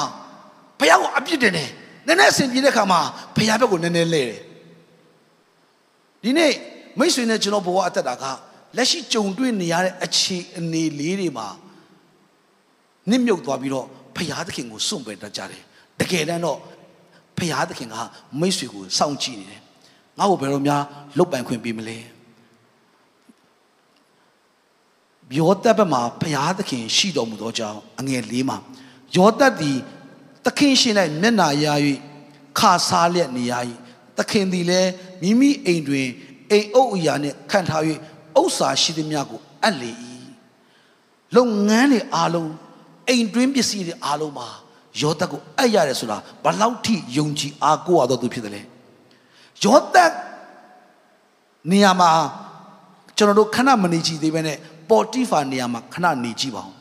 [0.80, 1.70] ဘုရားကိုအပြစ်တင်တယ်
[2.08, 3.00] နည်းနည်းအစင်ပြေတဲ့ခါမှာ
[3.36, 4.47] ဘုရားဘက်ကိုနည်းနည်းလဲတယ်
[6.24, 6.54] ဒီနေ့
[7.00, 8.24] မိတ်ဆွေနဲ့ကျွန်တော်ဘဝအသက်တာက
[8.78, 11.48] လက်ရှိကြုံတွေ့နေရတဲ့အခြေအနေလေးတွေမှာ
[13.10, 15.64] နစ်မြုပ်သွားပြီးတော့ဖရာသခင်ကိုစွန့်ပယ်တတ်ကြတယ်
[16.00, 16.60] တကယ်တမ်းတော့
[17.38, 17.96] ဖရာသခင်က
[18.40, 19.62] မိတ်ဆွေကိုစောင့်ကြည့်နေတယ်
[20.20, 20.84] ငါ့ကိုဘယ်လိုများ
[21.18, 21.98] လုတ်ပိုင်ခွင့်ပေးမလဲ
[25.38, 28.58] ယောသက်ဘက်မှာဘုရားသခင်ရှိတော်မူသောကြောင့်အငယ်လေးမှာ
[29.16, 29.78] ယောသက်သည်
[30.46, 31.66] သခင်ရှင်၌မျက်နာရ၍
[32.60, 33.54] ခါစားလျက်နေရ၏
[34.18, 36.08] သခင်သည်လည်းမိမိအိမ်တွင်
[36.52, 37.84] အိမ်အုပ်အရာနှင့်ခံထား၍
[38.40, 39.92] ဥစ္စာရှိသည်များကိုအပ်လေ၏
[41.36, 42.52] လုပ်ငန်းတွေအားလုံး
[43.08, 44.48] အိမ်တွင်းပစ္စည်းတွေအားလုံးမှာ
[45.02, 48.62] ယောသက်ကိုအပ်ရတယ်ဆိုတာဘလောက်ထိယုံကြည်အားကိုးရတော့သူဖြစ်တယ်လေ
[49.64, 50.12] ယောသက်
[51.72, 52.10] နေရာမှာ
[53.18, 54.58] ကျွန်တော်တို့ခဏမနေကြည့်သေးပဲနဲ့
[54.90, 56.72] ပေါ်တိဖာနေရာမှာခဏနေကြည့်ပါဦး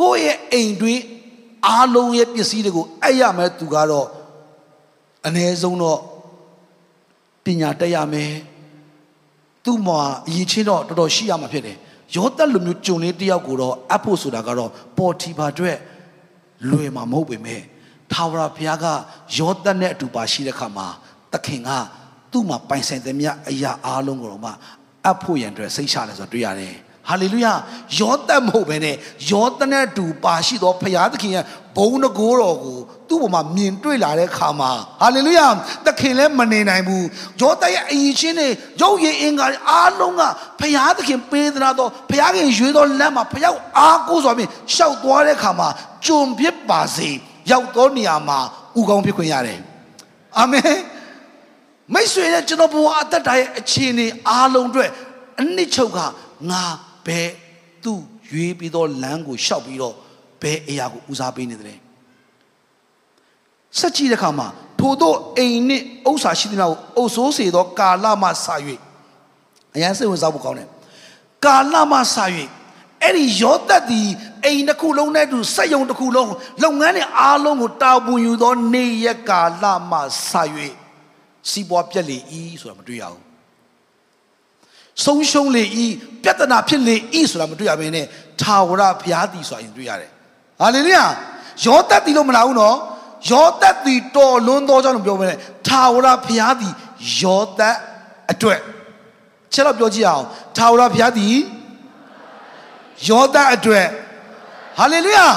[0.00, 1.02] ကိုယ့်ရဲ့အိမ်တွင်း
[1.66, 4.08] အားလုံးရဲ့ပစ္စည်းတွေကိုအဲ့ရမယ်သူကတော့
[5.26, 5.98] အ ਨੇ ဆုံးတော့
[7.44, 8.32] ပညာတက်ရမယ်
[9.64, 11.76] သူ့မှာအရေးချင်းတော့တော်တော်ရှိရမှာဖြစ်တယ်
[12.16, 15.78] ယောသက်လိုမျိုးဂျုံလေးတယောက်ကိုတော့အပ်ဖို့ဆိုတာကတော့ပေါ်တီဖာအတွက်
[16.70, 17.62] လွယ်မှာမဟုတ်ပေမဲ့
[18.12, 18.86] ထာဝရဘုရားက
[19.38, 20.86] ယောသက်နဲ့အတူပါရှိတဲ့ခါမှာ
[21.32, 21.70] သခင်က
[22.32, 24.52] သူ့မှာပိုင်ဆိုင်သမျှအရာအားလုံးကိုတော့မှ
[25.04, 26.74] အပ်ဖို့ရန်အတွက်စိတ်ချတယ်ဆိုတော့တွေ့ရတယ်
[27.10, 27.52] ဟာလေလုယာ
[27.98, 28.96] ယောသက်မဟုတ်ဘဲနဲ့
[29.30, 31.44] ယောသနဲ့တူပါရှိသောဖရာသခင်ရဲ့
[31.76, 35.46] ဘုံတကိုးတော်ကိုသူ့ပေါ်မှာမြင်တွေ့လာတဲ့ခါမှာဟာလေလုယာ
[35.86, 37.06] သခင်လည်းမနေနိုင်ဘူး
[37.40, 38.48] ယောသရဲ့အရင်ချင်းတွေ
[38.80, 40.22] ရုပ်ရည်အင်္ဂါအားလုံးက
[40.60, 45.68] ဖရာသခင်ပေးသနာတော့ဖရာခင်ရွေးသောလမ်းမှာဖယောက်အားကိုးစွာဖြင့်ရှောက်သွားတဲ့ခါမှာ
[46.06, 47.10] ကြုံဖြစ်ပါစေ
[47.50, 48.38] ရောက်သောနေရာမှာ
[48.78, 49.60] ဥကောင်းဖြစ်ခွင့်ရတယ်
[50.38, 50.78] အာမင်
[51.94, 54.90] မိတ်ဆွေရဲ့ကျွန်တော်ဘဝအသက်တာရဲ့အခြေအနေအားလုံးအတွက်
[55.40, 55.98] အနှစ်ချုပ်က
[56.50, 56.64] ငါ
[57.06, 57.28] ဘယ်
[57.84, 59.94] သူ့ရွေးပြီးတော့လမ်းကိုရှောက်ပြီးတော့
[60.42, 61.78] ဘယ်အရာကိုဦးစားပေးနေတယ်
[63.78, 64.48] ဆက်ကြည့်တဲ့အခါမှာ
[64.80, 68.54] ထို့သောအိမ်နှင့်ဥစ္စာရှိသမျှကိုအုပ်ဆိုးစေသောကာလမှဆာ၍
[69.74, 70.68] အရန်စိတ်ဝင်စားဖို့ကောင်းတယ်
[71.44, 72.24] ကာလမှဆာ၍
[73.02, 74.00] အဲ့ဒီယောသက်ဒီ
[74.44, 76.30] အိမ်တစ်ခုလုံးနဲ့တူစက်ယုံတစ်ခုလုံး
[76.62, 79.98] လုပ်ငန်းတွေအားလုံးကိုတာဝန်ယူသော နေရက်ကာလမှ
[80.30, 80.42] ဆာ၍
[81.50, 83.29] စီးပွားပြက်လေဤဆိုတာမတွေ့ရဘူး
[85.04, 85.86] ဆုံးရှုံးလေဤ
[86.22, 88.06] ပြဿနာဖြစ်လေဤဆိုတာမတွေ့ရဘဲနဲ့
[88.40, 90.10] ထာဝရဘုရားတည်ဆိုတာရင်တွေ့ရတယ်
[90.60, 91.04] ဟာလေလုယာ
[91.64, 92.76] ယောသက်တည်လို့မလားဘူးနော်
[93.30, 95.36] ယောသက်တည်တော်လွန်းသောကြောင့်လို့ပြောမယ်
[95.68, 96.72] ထာဝရဘုရားတည်
[97.20, 97.76] ယောသက်
[98.30, 98.60] အတွက်
[99.52, 100.24] ချက်တော့ပြောကြည့်အောင်
[100.56, 101.36] ထာဝရဘုရားတည်
[103.08, 103.86] ယောသက်အတွက်
[104.78, 105.28] ဟာလေလုယာ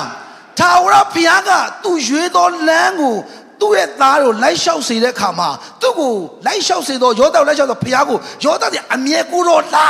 [0.60, 1.50] ထာဝရဘုရားက
[1.84, 3.16] သူ့ရွေးသောလမ်းကို
[3.60, 5.50] သူ့ရဲ့သားကိုလိုက်လျှောက်စေတဲ့ခါမှာ
[5.82, 6.13] သူ့ကို
[6.46, 9.88] လိုက်လျှောက်စေတော့ယောသကိုလိုက်လျှောက်တော့ဘုရားကိုယောသကအမြဲကူတော့လာ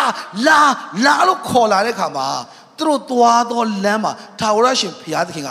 [0.48, 0.60] လာ
[1.06, 2.28] လာလို့ခေါ်လာတဲ့ခါမှာ
[2.78, 5.50] သူတို့သွားသောလမ်းမှာထာဝရရှင်ဘုရားသခင်က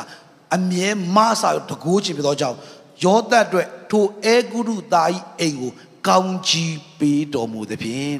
[0.56, 2.56] အမြဲမဆာတကိုးချင်ပြသောကြောင့်
[3.04, 5.72] ယောသအတွက်ထိုအဲဂုရုသားဤအိမ်ကို
[6.08, 8.14] ကောင်းကြီးပေးတော်မူသဖြင့်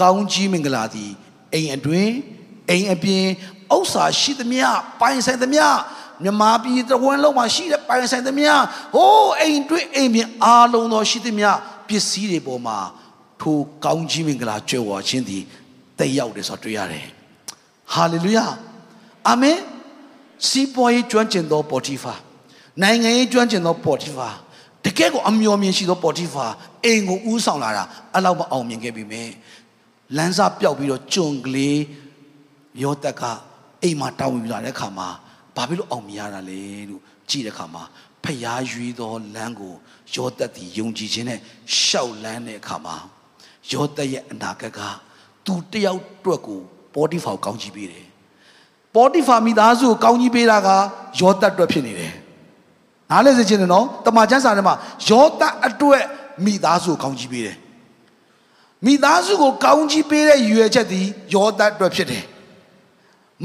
[0.00, 1.12] ကောင်းကြီးမင်္ဂလာသည်
[1.52, 2.10] အိမ်အတွင်
[2.70, 3.26] အိမ်အပြင်
[3.74, 4.66] ဥစ္စာရှိသမျှ
[5.00, 5.64] ပိုင်ဆိုင်သမျှ
[6.24, 8.52] မြမပြည်တဝန်းလုံးမှာရှိတဲ့ပိုင်ဆိုင်သမျှ
[8.94, 11.48] ဟိုးအိမ်တွေ့အိမ်ပြင်အားလုံးသောရှိသမျှ
[11.88, 12.78] ပစ္စည်းတွေပေါ်မှာ
[13.40, 15.42] ထိုကောင်းကြီးမင်္ဂလာကြွယ်ဝခြင်းသည်
[15.98, 17.06] တက်ရောက်တယ်ဆိုတော့တွေ့ရတယ်
[17.92, 18.46] ဟာလေလုယာ
[19.28, 19.58] အာမင်
[20.48, 22.14] စီးပွားရေးကျွမ်းကျင်သောပေါ်တီဖာ
[22.82, 24.28] နိုင်ငံရေးကျွမ်းကျင်သောပေါ်တီဖာ
[24.84, 26.46] တကယ်ကိုအမျော်မြင်ရှိသောပေါ်တီဖာ
[26.84, 29.30] အိမ်ကိုဦးဆောင်လာတာအဲ့လောက်မအောင်မြင်ခဲ့ပြီမယ်
[30.16, 31.80] လမ်းစာပျောက်ပြီးတော့ကြုံကလေး
[32.82, 33.22] ရောတက်က
[33.82, 35.08] အိမ်မှာတောင်းဝင်လာတဲ့ခါမှာ
[35.56, 37.82] ဘာဖြစ်လို့အောင်မြင်ရတာလဲလို့ကြည့်တဲ့အခါမှာ
[38.24, 39.74] ဖျားရွေးသောလမ်းကို
[40.14, 41.40] ယောသက်သည်ယုံကြည်ခြင်းနဲ့
[41.80, 42.96] ရှောက်လန်းတဲ့အခါမှာ
[43.72, 44.80] ယောသက်ရဲ့အနာဂတ်က
[45.46, 46.60] သူတယောက်တွက်ကို
[46.94, 48.06] ပေါ်တီဖာကိုကောင်းကြီးပေးတယ်
[48.94, 50.68] ပေါ်တီဖာမိသားစုကိုကောင်းကြီးပေးတာက
[51.20, 52.14] ယောသက်အတွက်ဖြစ်နေတယ်
[53.10, 54.74] နားလဲစေချင်တယ်နော်တမန်ကျမ်းစာထဲမှာ
[55.08, 56.02] ယောသက်အတွက်
[56.44, 57.56] မိသားစုကိုကောင်းကြီးပေးတယ်
[58.86, 62.24] မိသားစုကိုကောင်းကြီးပေးတဲ့ရွယ်ချက်သည်ယောသက်အတွက်ဖြစ်တယ်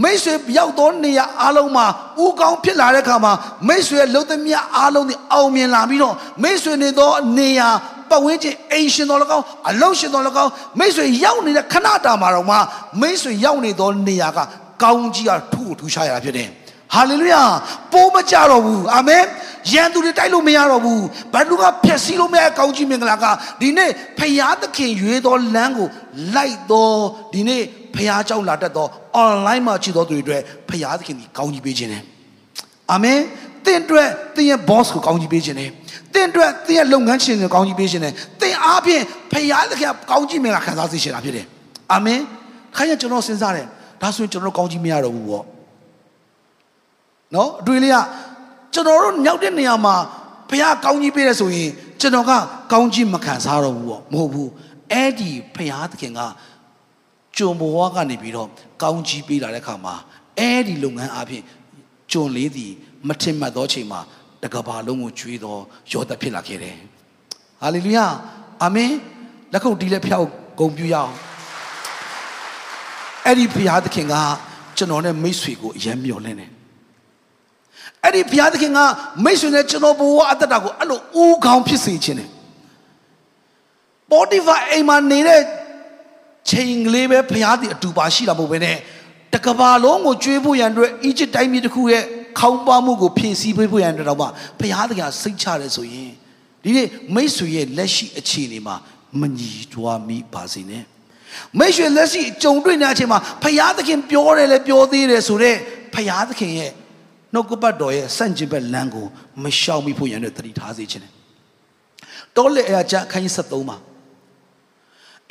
[0.03, 1.85] မိတ်ဆွေရောက်သောနေရာအားလုံးမှာ
[2.23, 3.33] ဥကောင်းဖြစ်လာတဲ့အခါမှာ
[3.67, 7.69] မိတ်ဆွေရဲ့လုံသမျှအားလုံးဒီအောင်မြင်လာပြီးတော့မိတ်ဆွေနေသောနေရာ
[8.09, 12.57] ပတ်ဝန်းကျင်အိမ်ရှင်တော်၎င်းအလုံးရှင်တော်၎င်းမိတ်ဆွေရောက်နေတဲ့ခဏတာမှာတော့မှ
[13.01, 14.39] မိတ်ဆွေရောက်နေသောနေရာက
[14.83, 16.49] ကောင်းကြီးကထူထူရှားရတာဖြစ်တယ်
[16.93, 17.43] ဟာလေလုယာ
[17.91, 19.23] ပိုးမကြတော့ဘူးအာမင်
[19.71, 23.25] ရန်သူတွေတိုက်လို့မရတော့ဘူးဘယ်သူကဖျက်ဆီးလို့မရကောင်းကြီးမင်္ဂလာက
[23.61, 25.87] ဒီနေ့ဖယားသခင်ရွေးသောလမ်းကို
[26.35, 27.01] လိုက်တော့
[27.33, 27.63] ဒီနေ့
[27.95, 28.87] ဖျားကြောက်လာတတ်သော
[29.25, 32.03] online မှာရှိသောသူတွေအတွက်ဖျားသခင်ကြီးကောင်းကြီးပေးခြင်းနဲ့
[32.91, 33.19] အာမင်
[33.65, 35.69] သင်အတွက်သင်ရဲ့ boss ကိုကောင်းကြီးပေးခြင်းနဲ့
[36.13, 41.45] သင်အတွက်သင်ရဲ့လုပ်ငန်းရှင်ကိုကောင်းကြီးပေးခြင်းနဲ့သင်အားဖြင့်ဖျားသခင်ကောင်းကြီးမင်္ဂလာခံစားစေချင်တာဖြစ်တယ်
[41.93, 42.19] အာမင်
[42.75, 43.67] ခိုင်းရကျွန်တော်စဉ်းစားတယ်
[44.01, 45.45] ဒါဆိုရင်ကျွန်တော်ကောင်းကြီးမရတော့ဘူးပေါ့
[47.35, 47.97] နော်အတွေ့လေးက
[48.73, 49.95] ကျွန်တော်တို့မြောက်တဲ့နေရာမှာ
[50.49, 51.69] ဖះကောင်းကြီးပေးတယ်ဆိုရင်
[52.01, 52.31] ကျွန်တော်က
[52.71, 54.49] ကောင်းကြီးမခံစားတော့ဘူးပေါ့မဟုတ်ဘူး
[54.91, 56.19] အဲ့ဒီဖះသခင်က
[57.37, 58.47] ကျွန်ဘဝကနေပြီးတော့
[58.81, 59.95] ကောင်းကြီးပေးလာတဲ့အခါမှာ
[60.39, 61.43] အဲ့ဒီလုပ်ငန်းအပြင်
[62.11, 62.71] ကျွန်လေးသည်
[63.07, 63.99] မထင်မှတ်သောချိန်မှာ
[64.43, 65.57] တကဘာလုံးကိုကျွေးသော
[65.91, 66.77] ယောသဖြစ်လာခဲ့တယ်
[67.61, 68.05] ဟာလေလုယာ
[68.63, 68.91] အာမင်
[69.53, 70.27] လက်ခုပ်တီးလက်ဖြောက်
[70.59, 71.13] ဂုဏ်ပြုရအောင်
[73.25, 74.15] အဲ့ဒီဘုရားသခင်က
[74.77, 76.51] ကျွန်တော်နဲ့မိတ်ဆွေကိုအယံမျော်လင့်တယ်
[78.03, 78.79] အဲ့ဒီဘုရားသခင်က
[79.23, 82.29] မိတ်ဆွေနဲ့ကျွန်တော်ဘဝအတ္တတာကိုအဲ့လိုဦးခေါင်းဖြစ်စေခြင်းတယ်
[84.11, 85.41] ပေါ်တီဖာအိမ်မှာနေတဲ့
[86.49, 88.77] ချိန်ကလေးပဲဘုရားသည်အတူပါရှိတာမဟုတ်ဘဲနဲ့
[89.33, 92.03] တကဘာလုံးကိုကျွေးဖို့ရန်အတွက်အီဂျစ်တိုင်းပြည်တစ်ခုရဲ့
[92.39, 94.27] ခေါင်းပါမှုကိုဖြည့်ဆည်းပေးဖို့ရန်အတွက်တော့မှ
[94.59, 96.11] ဘုရားသခင်စိတ်ချတယ်ဆိုရင်
[96.63, 98.75] ဒီနေ့မိတ်ဆွေရဲ့လက်ရှိအခြေအနေမှာ
[99.19, 100.83] မညီတွားမိပါစေနဲ့
[101.59, 105.57] မိတ်ဆွေလက်ရှိကြုံတွေ့နေတဲ့အချိန်မှာဘုရားသခင်ပြောတယ်လေပြောသေးတယ်ဆိုတော့
[105.93, 106.71] ဘုရားသခင်ရဲ့
[107.33, 109.07] နှုတ်ကပတ်တော်ရဲ့စန့်ကျင်ဘက်လမ်းကို
[109.43, 111.13] မရှောင်မိဖို့ရန်အတွက်တတိထားစေခြင်းတယ်
[112.37, 113.77] တောလေအရာချအခန်းကြီး73မှာ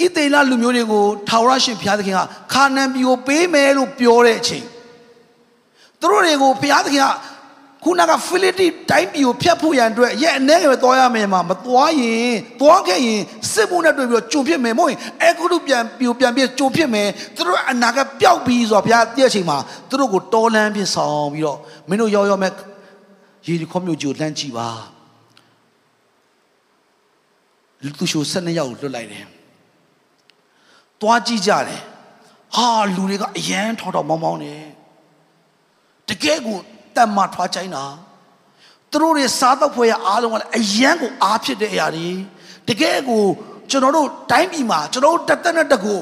[0.04, 2.20] ဣသေလလူမျိုးတွေကိုထာဝရရှင်ဘုရားသခင်က
[2.52, 4.64] ခါနန်ပြည်ကိုပေးမယ်လို့ပြောတဲ့အချိန်
[6.00, 7.08] သူတို့တွေကိုဘုရားသခင်က
[7.84, 13.20] ခုနကဖိလိတိတိုင်းပြည်ကိုဖျက်ဖို့ရန်အတွက်ရဲ့အနေငယ်ပဲသွားရမယ်မှာမသွားရင်သွားခဲ့ရင်
[13.52, 19.58] စစ်မှုနဲ့တွေ့ပြီးတော့ကြုံဖြစ်မယ်မဟုတ်ရင်အခုတို့ပြန်ပြိုပြန်ပြကြုံဖြစ်မယ်သူတို့အနာကပျောက်ပြီးဆိုတော့ဘုရားတည့်အချိန်မှာ
[19.88, 21.58] သူတို့ကိုတော်လန်းပြဆောင်ပြီးတော့
[21.88, 22.52] မင်းတို့ရောက်ရောက်မဲ့
[23.46, 24.68] ရေဒီခေါမျိုးကြီးကိုလှမ်းကြည့်ပါ
[27.84, 29.26] လူသူရှို12ယောက်လွတ်လိုက်တယ်
[31.00, 31.82] သွားကြည့်ကြတယ်
[32.56, 34.54] ဟာလူတွေကအရန်ထောက်ထောက်မောင်းမောင်းနေ
[36.08, 36.56] တကယ်ကို
[36.96, 37.84] တတ်မှထွားချိုင်းတာ
[38.90, 42.08] သူတို့တွေစားတော့ဖွဲ့ရအားလုံးကလည်းအရန်ကိုအားဖြစ်တဲ့အရာတွေ
[42.68, 43.24] တကယ်ကို
[43.70, 45.94] ကျွန်တော်တို့တိုင်းပြည်မှာကျွန်တော်တို့တက်တက်နဲ့တကူ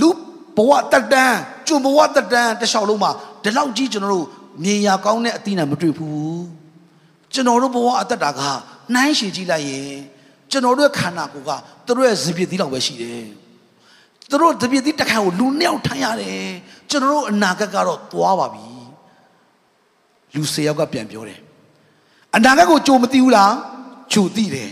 [0.00, 0.10] လူ
[0.56, 3.10] ဘဝတက်တန်းကျွဘဝတက်တန်းတလျှောက်လုံးမှာ
[3.42, 4.26] ဒီလောက်ကြီးကျွန်တော်တို့
[4.64, 6.42] မြေယာကောင်းတဲ့အသီးနှံမတွေ့ဘူး
[7.32, 8.40] ကျွန်တော်တို့ဘဝအသက်တာက
[8.94, 9.92] နှိုင်းရှည်ကြည့်လိုက်ရင်
[10.50, 11.50] ကျွန်တော်တို့ခန္ဓာကိုယ်က
[11.86, 13.26] သူတို့ရဲ့ဇပြစ်သီးလောက်ပဲရှိတယ်
[14.30, 16.46] သူတို့ဇပြစ်သီးတစ်ခါကိုလူနှစ်ယောက်ထိုင်ရတယ်
[16.90, 18.66] ကျွန်တော်တို့အနာဂတ်ကတော့သွားပါပြီ
[20.34, 21.40] လူ၁၀ယောက်ကပြန်ပြောတယ်
[22.36, 23.54] အနာဂတ်ကိုကြိုမသိဘူးလား
[24.12, 24.70] ကြိုသိတယ်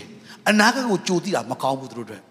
[0.48, 2.22] အနာဂတ်ကိုကြိုသိတာမကောင်းဘူးသူတို့အတွက်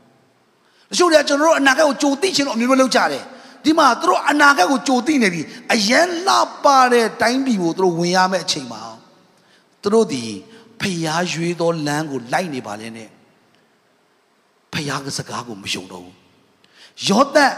[0.90, 3.24] တချို့တွေကကျွန်တော်တို့အနာဂတ်ကိုကြိုသိချင်လို့အမျိုးမျိုးလုပ်ကြတယ်
[3.63, 5.42] ဒီမှာသူတို့အနာဂတ်ကိုကြိုသိနေပြီ
[5.74, 8.82] အယံလှပတဲ့တိုင်းပြည်ကိုသူတို့ဝင်ရမယ့်အချိန်မှာ
[9.82, 10.24] သူတို့ဒီ
[10.82, 13.10] ဖျားရွေးသောလမ်းကိုလိုက်နေပါလေနဲ့
[14.74, 16.27] ဖျားကစကားကိုမယုံတော့ဘူး
[17.06, 17.54] ယောသတ်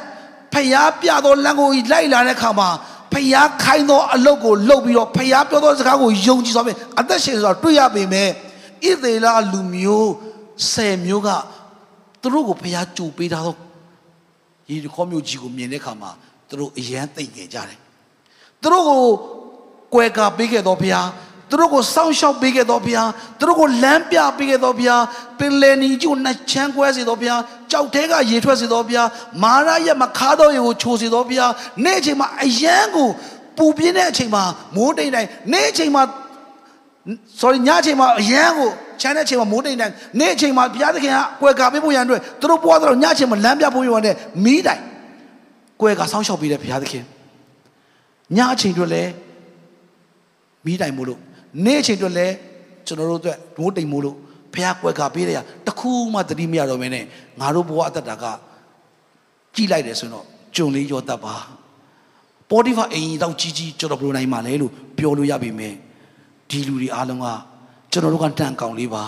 [0.53, 2.69] ဖျားပြသောလမ်းကိုလိုက်လာတဲ့အခါမှာ
[3.13, 10.13] ဖျားခိုင်းသောအလုတ်ကိုလှုပ်ပြီးတော့ဖျားပြောသောစကားကိုယုံကြည်စွာဖြင့်အသက်ရှင်စွာတွေ့ရပေမဲ့ဣသေလလူမျိုး
[10.71, 11.29] ဆယ်မျိုးက
[12.21, 13.55] သူတို့ကိုဖျားကြိုပေးထားသော
[14.69, 16.11] ရေဒီခေါမျိုးကြီးကိုမြင်တဲ့အခါမှာ
[16.47, 17.79] သူတို့အယမ်းသိမ့်ငယ်ကြတယ်
[18.61, 19.03] သူတို့ကို
[19.93, 21.07] ကွယ်ကာပေးခဲ့သောဖျား
[21.49, 23.09] သူတို့ကိုစောင့်ရှောက်ပေးခဲ့တော်ဘုရား
[23.39, 25.03] သူတို့ကိုလမ်းပြပေးခဲ့တော်ဘုရား
[25.39, 29.09] ပင်လယ်နီကြီးကိုနှချမ်းကွဲစေတော်ဘုရားကြောက်တဲကရေထွက်စေတော်ဘုရား
[29.43, 31.51] မာရရဲ့မခါတော်ရေကိုချိုစေတော်ဘုရား
[31.83, 33.09] နေ့အချိန်မှာအယမ်းကို
[33.57, 34.43] ပူပြင်းတဲ့အချိန်မှာ
[34.75, 36.03] မိုးတိမ်တိုင်းနေ့အချိန်မှာ
[37.39, 38.69] sorry ညအချိန်မှာအယမ်းကို
[39.01, 44.81] ချမ်းတဲ့အချိန်မှာမိုးတိမ်တိုင်းနေ့အချိန်မှာဘုရားသခင်ကကွယ်ကာပေးဖို့ရန်အတွက်သူတို့ပွားတော့ညအချိန်မှာလမ်းပြဖို့ရန်အတွက်မီးတိုင်
[45.81, 47.03] ကွယ်ကာစောင့်ရှောက်ပေးတဲ့ဘုရားသခင်
[48.37, 49.11] ညအချိန်တွေလည်း
[50.65, 51.19] မီးတိုင်မို့လို့
[51.65, 52.35] နေ့အချိန်အတွက်လည်း
[52.87, 54.17] ကျွန်တော်တို့အတွက်ဒိုးတိမ်မို့လို့
[54.53, 57.05] ဖះကွယ်ခါပေးတဲ့ရတခုမှတတိမရတော့မင်းနဲ့
[57.39, 58.25] ငါတို့ဘဝအသက်တာက
[59.55, 61.35] ကြည်လိုက်တယ်ဆိုတော့ကြုံလေးရောတတ်ပါ
[62.49, 65.75] ပေါ်တီဖာအင်ကြီးတော့ကြီးကြီးကျွန်တော်ဘယ်လိုနိုင်မှာလဲလို့ပြောလို့ရပြီမယ်
[66.49, 67.27] ဒီလူတွေအားလုံးက
[67.91, 69.03] ကျွန်တော်တို့ကတန်ကောင်လေးပါ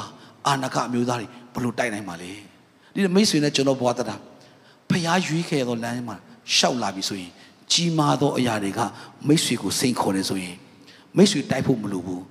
[0.48, 2.32] အာနာကအမျိုးသားတွေဘယ်လိုတိုက်နိုင်မှာလဲ
[2.94, 4.16] ဒီမိတ်ဆွေနဲ့ကျွန်တော်ဘဝတတ်တာ
[4.90, 6.18] ဖះရွေးခဲ့သောလမ်းမှာ
[6.56, 7.32] ရှောက်လာပြီဆိုရင်
[7.72, 8.80] ကြီးမားသောအရာတွေက
[9.28, 10.56] မိတ်ဆွေကိုစိန်ခေါ်နေဆိုရင်
[11.18, 12.24] မိတ်ဆွေတိုက်ဖို့မလိုဘူး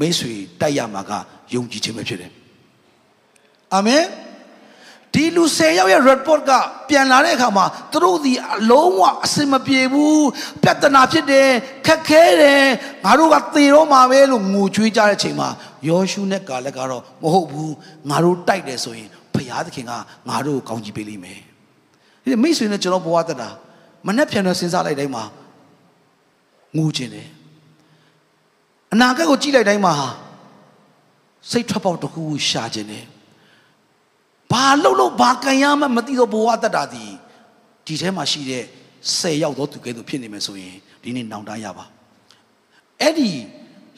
[0.00, 1.12] မိတ်ဆွေတိုက်ရမှာက
[1.54, 2.32] ယုံကြည်ခြင်းပဲဖြစ်တယ်
[3.74, 4.04] အာမင်
[5.14, 6.52] ဒီလူ၁၀ယောက်ရဲ့ report က
[6.88, 10.26] ပြန်လာတဲ့အခါမှာသူတို့ဒီအလုံးဝအစင်မပြေဘူး
[10.62, 11.48] ပြဿနာဖြစ်တယ်
[11.86, 12.64] ခက်ခဲတယ်
[13.04, 15.48] ငါတို့ကသေတော့မှာပဲလို့ငိုကြွေးကြတဲ့အချိန်မှာ
[15.88, 17.74] ယောရှုနဲ့ကာလက်ကတော့မဟုတ်ဘူး
[18.10, 19.92] ငါတို့တိုက်တယ်ဆိုရင်ဘုရားသခင်က
[20.28, 21.40] ငါတို့ကိုကောင်းချီးပေးလိမ့်မယ်
[22.22, 23.48] ဒီမိတ်ဆွေနဲ့ကျွန်တော်ဘဝတတာ
[24.06, 25.24] မနှက်ပြန်တော့စဉ်းစားလိုက်တိုင်းမှာ
[26.76, 27.28] ငိုခြင်းတယ်
[28.92, 29.94] အနာဂတ်ကိုကြည့်လိုက်တိုင်းမှာ
[31.50, 33.06] စိတ်ထွက်ပေါက်တစ်ခုရှာခြင်းတယ်
[34.52, 37.04] ဘာလို့လို့ဘာကံရမှမသိတော့ဘဝတတ်တာဒီ
[37.86, 38.64] ဒီထဲမှာရှိတဲ့
[39.02, 41.84] 10ယောက်တော့သူကဲသူဖြစ်နေမယ်ဆိုရင်ဒီနေ့နောင်တရပါ
[43.00, 43.30] အဲ့ဒီ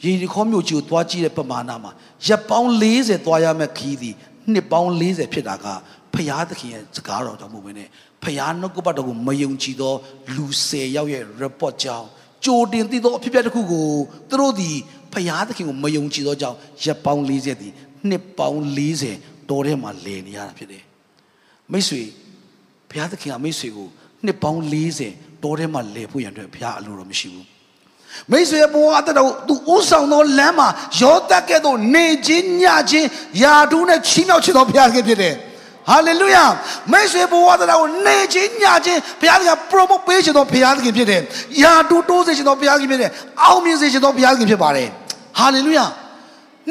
[0.03, 1.91] ရေဒီခေါမျိုးကြီးကိုသွားကြည့်တဲ့ပမာဏမှာ
[2.27, 4.15] ရက်ပေါင်း40သွားရမယ့်ခီးသည်
[4.51, 5.65] နှစ်ပေါင်း40ဖြစ်တာက
[6.13, 7.87] ဖရာသခင်ရဲ့စကားတော်ကြောင့်မဟုတ်ဘဲနဲ့
[8.23, 9.93] ဖရာနှုတ်ကပတ်တော်ကိုမယုံကြည်သော
[10.35, 12.07] လူ10ယောက်ရဲ့ report ကြောင့်
[12.45, 13.87] ကြိုတင်သိသောအဖြစ်အပျက်တစ်ခုကို
[14.29, 14.71] သူတို့ဒီ
[15.13, 17.69] ဖျားသခင်ကိုမယုံကြည်သောကြောင့်ရက်ပေါင်း40ဒီ
[18.09, 18.59] နှစ်ပေါင်း
[19.07, 20.83] 40တော်ထဲမှာလည်နေရတာဖြစ်တယ်
[21.71, 22.01] မိတ်ဆွေ
[22.89, 23.87] ဘုရားသခင်ကမိတ်ဆွေကို
[24.25, 24.61] နှစ်ပေါင်း
[25.01, 27.47] 40တောထဲမှာလဲဖို့ရန်အတွက်ဘုရားအလိုတော်မရှိဘူး
[28.31, 30.67] မိတ်ဆွေဘဝအတတော်သူဥဆောင်သောလမ်းမှာ
[31.01, 33.07] ရောတက်ကဲ့သို့နေခြင်းညခြင်း
[33.43, 35.35] ယာဒူးနဲ့ချီးမြှောက်ခြင်းသောဘုရားခင်ဖြစ်တယ်
[35.89, 36.45] ဟာလေလုယာ
[36.91, 41.21] မိတ်ဆွေဘဝတတော်ကိုနေခြင်းညခြင်းဘုရားက promote ပေးခြင်းသောဘုရားခင်ဖြစ်တယ်
[41.63, 43.11] ယာဒူးတိုးစေခြင်းသောဘုရားခင်ဖြစ်တယ်
[43.43, 44.87] အောင်မြင်စေခြင်းသောဘုရားခင်ဖြစ်ပါတယ်
[45.39, 45.85] ဟာလေလုယာ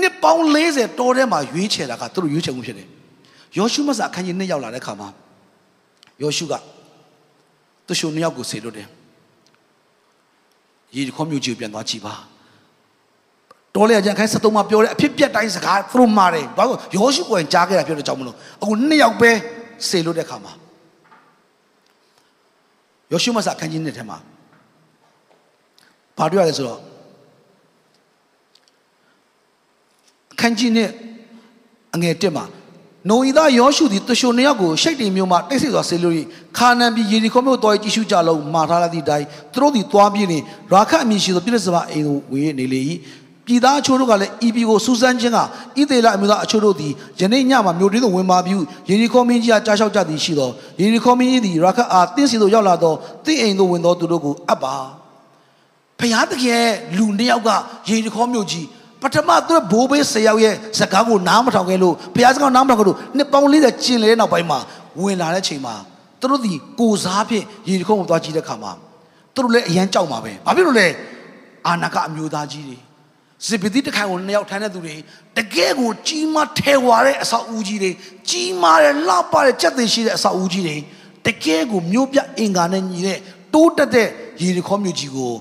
[0.01, 2.87] နှစ်ပေါင်း40တောထဲမှာရွေးချယ်တာကသူတို့ရွေးချယ်မှုဖြစ်တယ်
[3.59, 5.09] ယောရှုမဆာအခန်းကြီး2ရောက်လာတဲ့ခါမှာ
[6.23, 6.55] ယောရှုက
[7.87, 8.89] သူရှုံနှစ်ယောက်ကိုဆေလွတ်တယ်
[10.97, 12.15] ရေခေါမျိုးကြီးပြန်သွားကြည့်ပါ
[13.75, 19.31] တော်လေအကျန်ခိုင်း73မှာပြောတဲ့အဖြစ်ပြက်တိုင်းစကားသူတို့မှားတယ်ဘာလို့ယောရှုကိုယ်ကြားခဲ့တာပြောတဲ့ကြောင့်မလို့အခုနှစ်ယောက်ပဲ
[19.89, 20.53] ဆေလွတ်တဲ့ခါမှာ
[23.13, 24.19] ယောရှုမဆာအခန်းကြီး2ထဲမှာ
[26.19, 26.81] ဘာတွေ့ရလဲဆိုတော့
[30.33, 32.45] အခန်းကြီး2အငယ်1မှာ
[33.09, 36.15] နိုဤသားယောရှုသည်တရှုံနှစ်ယောက်ကိုရှိတ်တီမျိုးမှတိတ်ဆိတ်စွာဆေးလို့
[36.59, 40.39] ခါနန်ပြည်ယေရီခေါမြို့တော်ကြည့်ရှုကြလုံးမှာထားသည့်တိုင်သူတို့သည်သွားပြင်းနေ
[40.73, 42.81] ရာခတ်အမည်ရှိသောပြည့်စပါအိမ်ကိုဝေးနေလေ၏
[43.51, 48.57] ပြည်သားအချို့တို့ကလည်းဤပြည်ကိုစူးစမ်းခြင်းကဣသေလအမျိုးသားအချို့တို့သည်ယနေ့ညမှာမြို့တွင်းသို့ဝင်ပါပြီး
[48.89, 54.75] ယေရီခေါမင်းကြီးကကြားလျှောက်ကြသည်ရှိသောယေရီခေါမင်းကြီးသည်ရာခတ်အားတင်းစီသို့ရောက်လာသောတင့်အိမ်သို့ဝင်သောသူတို့ကိုအပ်ပါ
[56.01, 56.65] ဖျားသခင်
[56.97, 57.51] လူနှစ်ယောက်က
[57.89, 58.67] ယေရီခေါမြို့ကြီး
[59.03, 64.59] ပထမသူဘိုးဘေးဆရာရဲ့စကားကိုနားမထောင်ခဲ့လို့ဘုရားစကားနားမထောင်ခဲ့လို့နှစ်ပေါင်း40ကျင်လေတဲ့နောက်ပိုင်းမှာ
[65.01, 65.75] ဝင်လာတဲ့ချိန်မှာ
[66.21, 68.73] သူတို့ဒီကိုစားဖြင့်ရေဒီခုံးကိုသွားကြည့်တဲ့ခါမှာ
[69.35, 70.87] သူတို့လည်းအရန်ကြောက်မှာပဲဘာဖြစ်လို့လဲ
[71.67, 72.79] အာနာကအမျိုးသားကြီးတွေ
[73.47, 74.95] ဇေဘတိတခိုင်ကိုနှစ်ယောက်ထိုင်တဲ့သူတွေ
[75.37, 77.91] တကယ်ကိုကြီးမားထဲဝါတဲ့အဆောက်အဦကြီးတွေ
[78.29, 80.77] ကြီးမားတဲ့လှပတဲ့ကြက်သိရှိတဲ့အဆောက်အဦကြီးတွေ
[81.27, 83.19] တကယ်ကိုမျိုးပြအင်္ဂါနဲ့ညီတဲ့
[83.55, 84.09] တိုးတက်တဲ့
[84.43, 85.33] ရေဒီခေါမျိုးကြီးကို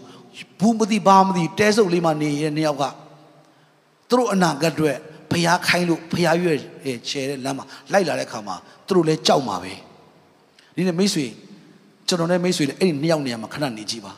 [0.60, 2.84] ဘူးမသိဘာမသိတဲဆုပ်လေးမှနေတဲ့နှစ်ယောက်က
[4.10, 4.98] သူတို့အနာဂတ်အတွက်
[5.32, 6.60] ဖျားခိုင်းလို့ဖျားရွက်
[7.10, 8.56] ချဲတဲ့လမ်းမှာလိုက်လာတဲ့အခါမှာ
[8.88, 9.74] သူတို့လည်းကြောက်မှာပဲ
[10.76, 11.26] ဒီနေ့မိတ်ဆွေ
[12.08, 14.14] ကျွန်တော်နဲ့မိတ်ဆွေလည်းအဲ့ဒီနှစ်ယောက်နေရာမှာခဏနေကြည့်ပါ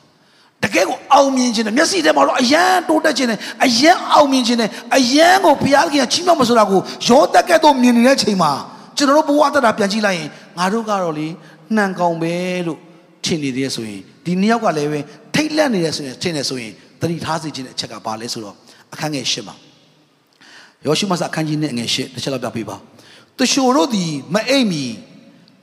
[0.64, 8.52] တကယ်ကိုအောင်မြင်ခြင်းနဲ့မျက်စိထဲမှာတော့အယံတိုးတက်ခြင်းနဲ့အယံအောင်မြင်ခြင်းနဲ့အယံကိုဘုရားခင်ကချီးမြှောက်မဆိုတာကိုရောတက်ကဲ့သို့မြင်နေတဲ့ချိန်မှာ
[8.98, 11.28] ကျွန်တော်တို့ဘဝတတာပြန်ကြည့်လိုက်ရင်ငါတို့ကတော့လေ
[11.76, 12.36] နှံကောင်ပဲ
[12.68, 12.80] လို့
[13.26, 15.00] ထင်နေသေးဆိုရင်ဒီနှစ်ယောက်ကလည်းပဲ
[15.36, 16.72] ထိတ်လန့်နေတယ်ဆိုရင်ထင်နေဆိုရင်
[17.02, 18.56] သတိထားစေခြင်းတဲ့အချက်ကဘာလဲဆိုတော့
[18.94, 19.56] အခန်းငယ်ရှင်းပါ
[20.86, 22.76] ယောရှုမဆာအခန်းကြီးနဲ့ငယ်ရှစ်တစ်ချက်လောက်ပြပေးပါ
[23.38, 24.84] တရှိုတို့သည်မအိမ်မီ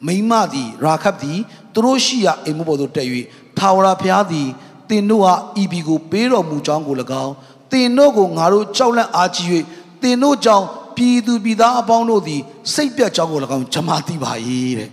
[0.06, 1.38] မိမသည် ရာခပ်သည်
[1.74, 3.06] သူတို့ရှိရာအိမ်မပေါ်သို့တက်၍
[3.58, 4.48] ထာဝရဘုရားသည်
[4.90, 7.34] တင်တို့ဟာဤဘီကိုပေးတော်မူကြောင်းကို၎င်း
[7.72, 9.48] တင်တို့ကိုငါတို့ကြောက်လန့်အားကြီး၍
[10.02, 12.40] တင်တို့ကြောင့်ပြည်သူပြည်သားအပေါင်းတို့သည်
[12.74, 14.32] စိတ်ပြတ်ကြောင်းကို၎င်းဂျမာသိပါ၏
[14.78, 14.90] တဲ့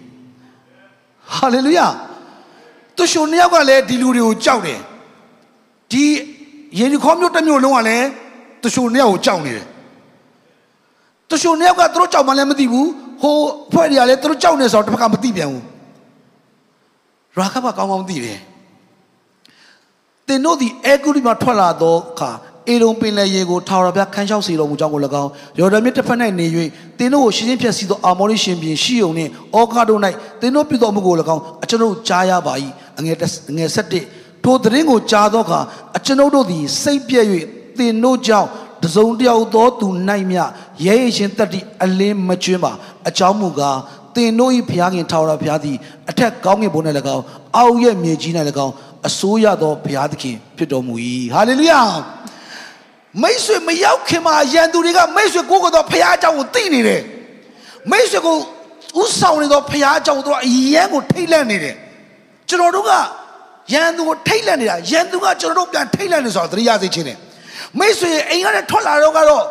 [1.34, 1.88] ဟာလေလုယာ
[2.96, 4.80] သူရှုံနှစ်ယောက်ကလည်းဒီလူတွေကိုကြောက်တယ်
[5.92, 6.04] ဒီ
[6.80, 8.08] ယေရီခေါမြို့တစ်မြို့လုံးကလည်း
[8.62, 9.66] သူရှုံနှစ်ယောက်ကိုကြောက်နေတယ်
[11.30, 12.90] သူရှုံနှစ်ယောက်ကသူတို့ကြောက်မှလည်းမသိဘူး
[13.22, 13.36] ဟို
[13.74, 15.64] ဖွဲ့တွေကလည်းသူတို့ကြောက်နေဆိုတော့တစ်ဖက်ကမသိပြန်ဘူး
[17.38, 18.40] ရာခဘကောင်းကောင်းသိတယ်
[20.28, 22.32] တင်တို့ဒီအဲဂုရိမှာထွက်လာတော့အခါ
[22.70, 26.46] အေလုံပင်လယ်ရေကိုထာဝရဘုရားခန်းလျှောက်စေတော်မူကြောင်းကို၎င်းယော်ဒန်မြစ်တစ်ဖက်၌နေ၍
[26.98, 30.00] တင်တို့ကိုရှင်းရှင်းဖြတ်စီသောအာမောရိရှင်ပြင်ရှိုံနှင့်ဩကာတို့၌
[30.42, 32.54] တင်တို့ပြုတော်မူကို၎င်းအကျွန်ုပ်ကြားရပါ၏
[32.98, 33.18] အငယ်
[33.58, 34.06] ငယ်ဆက်တစ်
[34.44, 35.60] ထိုသတင်းကိုကြားသောအခါ
[35.98, 37.26] အကျွန်ုပ်တို့သည်စိတ်ပြည့်၍
[37.78, 38.50] တင်တို့ကြောင့်
[38.84, 40.38] တစုံတယောက်သောသူနိုင်မြ
[40.86, 42.72] ရဲရရှင်တတ္တိအလင်းမကျွင်းပါ
[43.08, 43.80] အကြောင်းမူကား
[44.16, 45.78] တင်တို့၏ဘုရားခင်ထာဝရဘုရားသည်
[46.10, 46.82] အထက်ကောင်းကင်ဘုံ၌၎
[47.16, 47.24] င်း
[47.58, 48.34] အောက်ရဲ့မြေကြီး၌၎
[48.66, 48.74] င်း
[49.08, 50.94] အစိုးရသောဘုရားသခင်ဖြစ်တော်မူ၏
[51.34, 51.82] ဟာလေလုယာ
[53.22, 57.02] မိတ်ဆွေမရောက်ခင်မှာရန်သူတွေကမိတ်ဆွေကိုကိုတော့ဘုရားအကြောင်းကိုသိနေတယ်
[57.92, 58.38] မိတ်ဆွေကို
[59.02, 61.76] ဥဆောင်နေတော့ဘုရားအကြောင်းတို့အယံကိုထိတ်လန့်နေတယ်
[62.50, 62.92] ကျွန်တော်တို့က
[63.74, 67.18] ရန်သူကိုထိတ်လန့်နေတာရန်သူကကျွန်တော်တို့ပြန်ထိတ်လန့်နေဆိုတော့သတိရစေခြင်းတယ်
[67.80, 69.44] မိတ်ဆွေအိမ်ကနေထွက်လာတော့ကတော့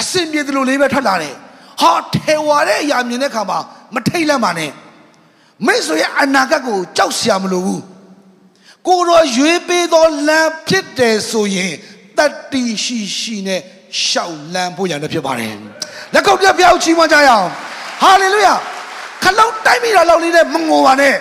[0.00, 1.34] အစင်ပြေတယ်လို့လေးပဲထွက်လာတယ်
[1.80, 3.58] ဟာထေဝါတဲ့အရာမြင်တဲ့ခါမှာ
[3.94, 4.70] မထိတ်လန့်ပါနဲ့
[5.66, 7.82] မိတ်ဆွေရဲ့အနာဂတ်ကိုကြောက်စရာမလိုဘူး
[8.88, 11.74] ကိုရောရွေးပေးသောလမ်းဖြစ်တယ်ဆိုရင်
[12.18, 13.60] တတ္တိရှိရှိနဲ့
[14.04, 15.54] ရှောက်လန်းဖို့ရတဲ့ဖြစ်ပါတယ်
[16.14, 17.48] လက်ကုပ်ပြပြောက်ချီးမွမ်းကြရအောင်
[18.02, 18.54] ဟာလေလုယာ
[19.22, 21.14] ခလုံးတိုက်မိတာလောက်လေးနဲ့မငိုပါနဲ့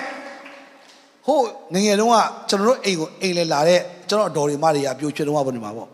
[1.28, 1.40] ဟို
[1.74, 2.18] ငငယ်တုန်းက
[2.50, 5.90] ကျွန်တော်တို့အိမ်ကိုအိမ်လေလာတဲ့ကျွန်တော်အတော်တွေမတွေကပြိုချွတ်တော့ဘယ်နေမှာပေါ့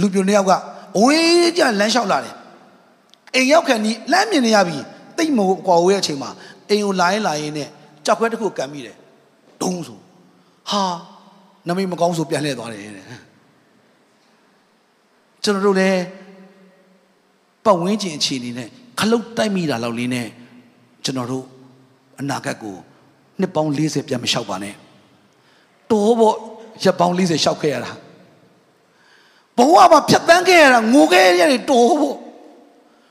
[0.00, 0.52] လူပြိုနှစ်ယောက်က
[1.02, 2.34] ဝေးကြလမ်းလျှောက်လာတယ်
[3.34, 4.78] အိမ်ရောက်ခံဒီလမ်းမြင်နေရပြီ
[5.16, 6.30] တိတ်မကွာဝေးတဲ့အချိန်မှာ
[6.70, 7.68] အိမ်ကိုလာရင်လာရင်နဲ့
[8.06, 8.96] ကြောက်ခွဲတစ်ခုကန်မိတယ်
[9.62, 9.98] ဒုံးဆို
[10.70, 10.84] ဟာ
[11.68, 13.06] နမိတ်မကောင်းဆိုပြန်လှည့်သွားတယ်တဲ့
[15.42, 16.02] ကျွန်တော်တို့လည်း
[17.64, 20.28] ပတ်ဝန်းကျင်အခြေအနေနဲ့ခလုတ်တိုက်မိတာလောက်လေးနဲ့
[21.04, 21.44] ကျွန်တော်တို့
[22.20, 22.76] အနာဂတ်ကို
[23.40, 24.74] နှစ်ပေါင်း40ပြန်မလျှောက်ပါနဲ့
[25.90, 26.36] တော်ပေါ့
[26.84, 27.92] ရက်ပေါင်း40လျှောက်ခဲ့ရတာ
[29.56, 32.16] ဘဝမှာဖြတ်တန်းခဲ့ရတာငိုခဲ့ရတယ်တော်ပေါ့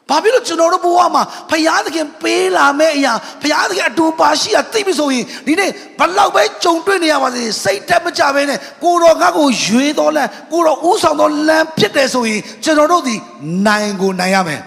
[0.09, 13.15] ဘာဖြစ်လို့ကျွန်တော်တို့ဘဝမှာဖရာသခင်ပေးလာမဲ့အရာဖရာသခင်အတူပါရှိတာသိပြီဆိုရင်ဒီနေ့ဘလောက်ပဲကြုံတွေ့နေရပါစေစိတ်တက်မကြဘဲနဲ့ကိုတော်ငါ့ကိုရွေတော်လမ်းကိုတော်ဥဆောင်တော်လမ်းဖြစ်တယ်ဆိုရင်ကျွန်တော်တို့ဒီ
[13.65, 14.61] နိုင်ကိုနိုင်ရမယ်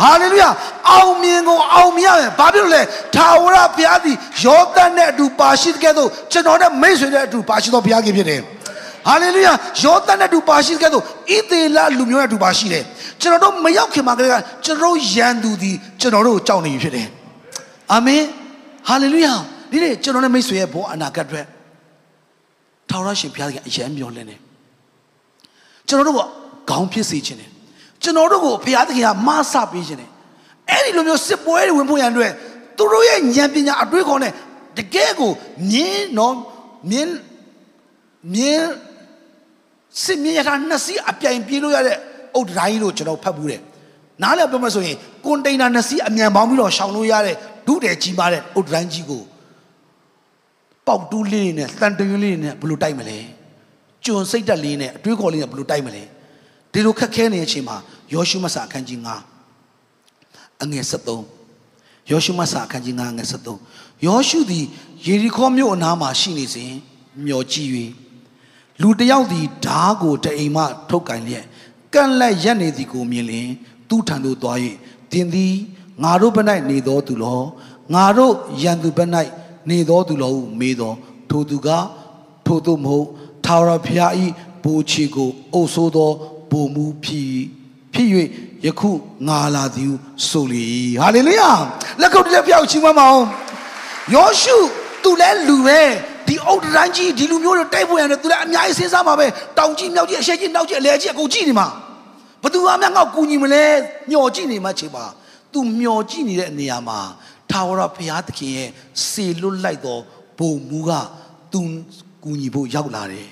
[0.00, 0.48] ဟာလေလုယာ
[0.90, 2.82] အောင်မြင်ကိုအောင်မြင်ရမယ်ဘာဖြစ်လို့လဲ
[3.14, 8.40] ထာဝရဘုရားသည်ယောသန်နဲ့အတူပါရှိတဲ့ကဲ့သို့ကျွန်တော်နဲ့မိတ်ဆွေနဲ့အတူပါရှိတော်ဘုရားခင်ဖြစ်တယ်
[9.08, 12.84] ဟာလေလုယာယောသန်နဲ့အတူပါရှိတဲ့ကဲ့သို့ဣသေလလူမျိုးနဲ့အတူပါရှိတယ်
[13.22, 17.08] ကျွန်တော်တို့မရောက်ခင်မှာကလေးကကျွန်တော်တို့ယန်သူသည်ကျွန်တော်တို့ကိုကြောက်နေပြီဖြစ်တယ်
[17.92, 18.22] အာမင်
[18.88, 19.32] ဟာလေလုယာ
[19.70, 21.46] ဒီနေ့ကျွန်တော်နဲ့မိတ်ဆွေရဲ့ဘောအနာဂတ်အတွက်
[22.88, 24.40] ထာဝရရှင်ဘုရားကအယံမျောလင်းတယ်
[25.88, 26.20] ကျွန်တော်တို့က
[26.70, 27.50] ခေါင်းဖြစ်စေခြင်းတယ်
[28.02, 30.10] ကျွန်တော်တို့ကိုဘုရားသခင်ကမဆပေးခြင်းတယ်
[30.70, 32.32] အဲ့ဒီလိုမျိုးစစ်ပွဲတွေဝင်ဖို့ရန်အတွက်
[32.76, 34.32] သူတို့ရဲ့ဉာဏ်ပညာအတွေးခေါ်နဲ့
[34.78, 35.32] တကယ်ကို
[35.70, 36.34] မြင်းနော်
[36.90, 37.16] မြင်း
[38.34, 38.70] မြင်း
[40.04, 41.98] စစ်မြင်းရထားနှစ်စီးအပြိုင်ပြေးလို့ရတဲ့
[42.34, 43.62] အုတ်တိုင်းလို့ကျွန်တော်ဖတ်ဘူးတယ်
[44.22, 49.22] နားလည်ပြောမှဆိုရင်ကွန်တိန်နာနှစ်စီးအမြန်ပေါင်းပြီးတော့ရှောင်လို့ရတဲ့ဒုတယ်ကြီးပါတဲ့အုတ်တိုင်းကြီးကို
[50.86, 53.18] ပေါက်တူးလေးနဲ့တန်တရွလေးနဲ့ဘယ်လိုတိုက်မလဲ
[54.04, 56.02] ကျွန်စိတ်တက်လေးနဲ့အတွေးခေါ်လေးနဲ့ဘယ်လိုတိုက်မလဲ
[56.72, 57.76] ဒီလိုခက်ခဲနေတဲ့အချိန်မှာ
[58.12, 58.98] ယောရှုမဆာအခန်းကြီး
[59.60, 60.84] 9အငယ်
[61.50, 63.28] 73ယောရှုမဆာအခန်းကြီး9အငယ်
[63.62, 64.64] 73ယောရှုသည်
[65.06, 66.72] ယေရီခေါမြို့အနားမှာရှိနေစဉ်
[67.26, 67.70] မျောကြည့်၍
[68.82, 71.44] လူတစ်ယောက်သည်ဓားကိုတအိမ်မှထုတ်ကင်လျက်
[71.94, 73.48] ကန့်လက်ရက်နေသည်ကိုမြင်လျင်
[73.88, 74.58] သူ့ထံသို့သွား၍
[75.12, 75.54] တင်သည်
[76.02, 77.40] ငါတို့ဘက်၌နေသောသူလော
[77.94, 79.10] ငါတို့ရန်သူဘက်၌
[79.70, 80.92] နေသောသူလောဟုမေးသော
[81.30, 81.68] ထိုသူက
[82.46, 83.06] ထိုသူမဟုတ်
[83.44, 84.12] ထာဝရဘုရား၏
[84.62, 86.10] ဘူချီကိုအုပ်ဆိုးသော
[86.50, 87.32] ဘုံမူဖြစ်
[87.92, 88.08] ဖြစ်၍
[88.66, 88.90] ယခု
[89.28, 89.96] ငါလာသည်ဟု
[90.28, 90.64] ဆိုလေ
[91.00, 91.50] ဟာလေလုယာ
[92.00, 93.26] လက်ခုပ်တစ်ပြောက်ချီးမွမ်းပါအောင်
[94.14, 94.56] ယောရှု
[95.02, 95.80] သူလည်းလူပဲ
[96.32, 99.26] ဒီအုတ်တန်းကြီးဒီလူမျိုးတွေတိုက်ဖို့ရတယ်သူလည်းအများကြီးစဉ်းစားမှာပဲ
[99.58, 101.68] တောင်ကြီးမြောက်ကြီးအရှက်ကြီးနောက်ကြီးအလဲကြီးအကုန်ကြည့်နေမှာ
[102.42, 103.64] ဘသူမှမငေါ့ကူညီမလဲ
[104.10, 105.04] မျောကြည့်နေမှချိန်ပါ
[105.52, 106.98] သူမျောကြည့်နေတဲ့နေရာမှာ
[107.50, 108.68] ထာဝရဘုရားသခင်ရဲ့
[109.08, 109.98] စေလွတ်လိုက်သော
[110.38, 110.90] ဘုံမူက
[111.52, 111.60] သူ
[112.24, 113.28] ကူညီဖို့ရောက်လာတယ်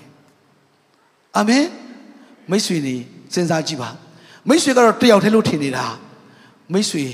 [1.36, 1.64] အာမင်
[2.50, 2.96] မိတ်ဆွေတွေ
[3.32, 3.90] စဉ်းစားကြည့်ပါ
[4.48, 5.86] မိတ်ဆွေကတော့တယောက်တည်းလို့ထင်နေတာ
[6.72, 7.04] မိတ်ဆွေ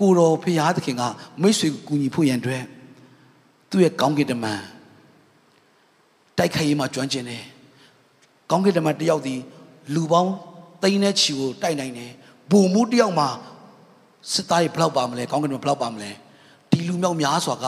[0.00, 1.02] ကိုတော်ဖရာသခင်က
[1.42, 2.62] မိတ်ဆွေကိုကူညီဖို့ရန်အတွက်
[3.70, 4.62] သူ့ရဲ့ကောင်းကင်တမန်
[6.38, 7.44] တိုက်ခိုက်ရေးမှာကျွမ်းကျင်တယ်
[8.50, 9.34] ကောင်းကင်တမန်တယောက်ဒီ
[9.94, 10.32] လူပေါင်း
[10.82, 12.10] သိန်းနဲ့ချီကိုတိုက်နိုင်တယ်
[12.50, 13.28] ဘုံမှုတယောက်မှာ
[14.32, 16.10] စစ်သားတွေဘလောက်ပါမလဲကောင်းကင်တမန်ဘလောက်ပါမလဲ
[16.70, 17.66] ဒီလူမြောက်များစွာက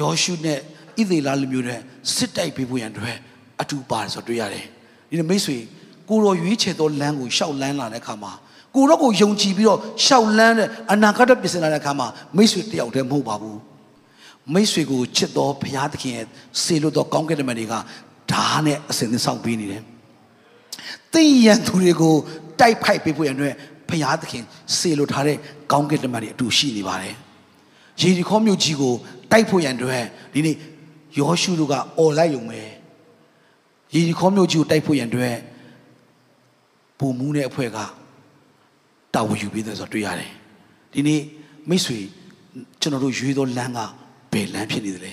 [0.00, 0.58] ယောရှုနဲ့
[0.98, 1.76] ဣသေလလူမျိုးတွေ
[2.14, 3.16] စစ်တိုက်ပေးဖို့ရန်အတွက်
[3.62, 4.66] အတူပါတယ်ဆိုတွေ့ရတယ်
[5.08, 5.56] ဒီမိတ်ဆွေ
[6.08, 8.32] ကိုရောရွေးချယ်သောလမ်းကိုရှောက်လန်းလာတဲ့အခါမှာ
[8.74, 13.58] ကိုရောကိုယုံကြည်ပြီးတော့ရှောက်လန်းတဲ့အနာဂတ်ပြင်ဆင်လာတဲ့အခါမှာမိတ်ဆွေတယောက်တည်းမဟုတ်ပါဘူး
[14.54, 16.26] မိတ်ဆွေကိုချစ်တော်ဘုရားသခင်ရဲ့
[16.62, 17.74] စေလို့တော်ကောင်းကင်တမန်တွေက
[18.32, 19.82] ဓာတ်နဲ့အစဉ်သင်းဆောင်ပေးနေတယ်။
[21.12, 22.14] သိရန်သူတွေကို
[22.60, 23.54] တိုက်ဖိုက်ပေးဖို့ရတဲ့
[23.88, 24.44] ဘုရားသခင်
[24.76, 25.36] စေလို့ထားတဲ့
[25.72, 27.14] ကောင်းကင်တမန်တွေအတူရှိနေပါတယ်။
[28.00, 28.94] ယေရီခေါမြို့ကြီးကို
[29.32, 30.02] တိုက်ဖို့ရန်အတွက်
[30.34, 30.56] ဒီနေ့
[31.18, 32.60] ယောရှုတို့ကအော်လိုက်ရုံပဲ။
[33.94, 35.34] ယေရီခေါမြို့ကြီးကိုတိုက်ဖို့ရန်အတွက်
[36.98, 37.78] ပုံမူးတဲ့အဖွဲ့က
[39.14, 40.30] တာဝန်ယူပေးတယ်ဆိုတော့တွေ့ရတယ်။
[40.92, 41.20] ဒီနေ့
[41.68, 41.98] မိတ်ဆွေ
[42.80, 43.80] ကျွန်တော်တို့ရွေးသောလမ်းက
[44.32, 45.06] ဘယ်လမ်းဖြစ်နေသလ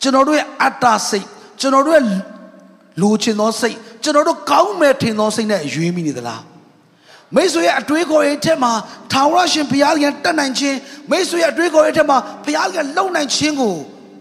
[0.00, 1.26] ကျွန်တော်တို့ရဲ့အတ္တစိတ်
[1.60, 2.04] ကျွန်တော်တို့ရဲ့
[3.02, 6.42] လိုချင်သောစိတ်ကျွန်တော်တို့ကောင်းမဲ့ထင်သောစိတ်နဲ့ရွေးမိနေသလား
[7.34, 8.72] မိတ်ဆွေရဲ့အတွေးခေါ်ရဲ့အထက်မှာ
[9.12, 10.76] ထာဝရရှင်ဘုရားကတတ်နိုင်ခြင်း
[11.10, 13.74] မိတ်ဆွေရဲ့အတွေးခေါ်ရဲ့အထက်မှာဘုရားကလုံနိုင်ခြင်းကို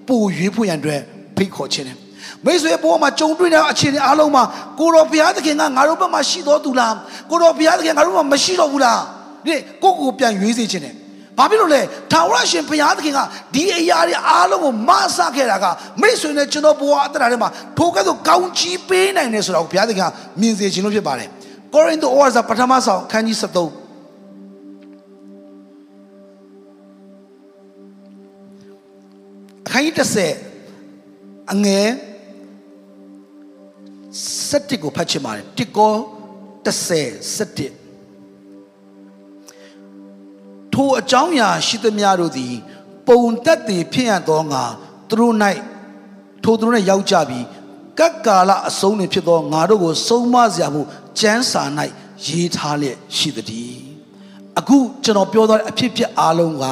[0.07, 1.01] ပို့ရွေးဖို့ရန်အတွက်
[1.37, 1.97] ဖိတ်ခေါ်ခြင်းတယ်
[2.45, 4.43] မိတ်ဆွေဘဝမှာကြုံတွေ့တဲ့အခြေအနေအားလုံးမှာ
[4.79, 6.95] ကိုတော်ဘုရားသခင်ကငါတို့ဘက်မှာရှိတော်သူလား
[7.29, 9.01] ကိုတော်ဘုရားသခင်ငါတို့ဘက်မှာမရှိတော့ဘူးလား
[9.45, 10.95] ဒီကိုကိုပြန်ရွေးစေခြင်းတယ်
[11.37, 13.19] ဘာဖြစ်လို့လဲထာဝရရှင်ဘုရားသခင်က
[13.53, 15.65] ဒီအရာတွေအားလုံးကိုမဆခဲ့တာက
[16.01, 20.05] မိတ်ဆွေနဲ့ကျွန်တော်ဘဝအတ္တထဲမှာထိုကဲ့သို့ကောင်းချီးပေးနိုင်တယ်ဆိုတာကိုဘုရားသခင်က
[20.39, 21.29] မြင်စေခြင်းလို့ဖြစ်ပါတယ်
[21.73, 23.45] ကောရိန္သုဩဝါစာပထမဆောင်ခန်းကြီး73
[29.67, 29.93] အခန်းကြီး
[30.51, 31.87] 30အငယ်
[34.49, 35.95] 7ကိုဖတ်ချင်ပါတယ်တစ်ကော
[36.65, 37.82] 30 7
[40.73, 42.53] ထိုအကြောင်းအရာရှိသမျှတို့သည်
[43.07, 44.63] ပုံတက်တည်ဖြစ်ရသောငါ
[45.09, 45.35] သူတို့၌
[46.43, 47.45] ထိုသူတို့၌ရောက်ကြပြီး
[47.99, 50.81] ကပ်ကာလအဆုံးတွင်ဖြစ်သောငါတို့ကိုဆုံးမစရာမှု
[51.19, 51.63] ကျမ်းစာ၌
[52.27, 53.77] ရေးထားလျက်ရှိသည်
[54.59, 56.65] အခုကျွန်တော်ပြောတဲ့အဖြစ်ဖြစ်အားလုံးက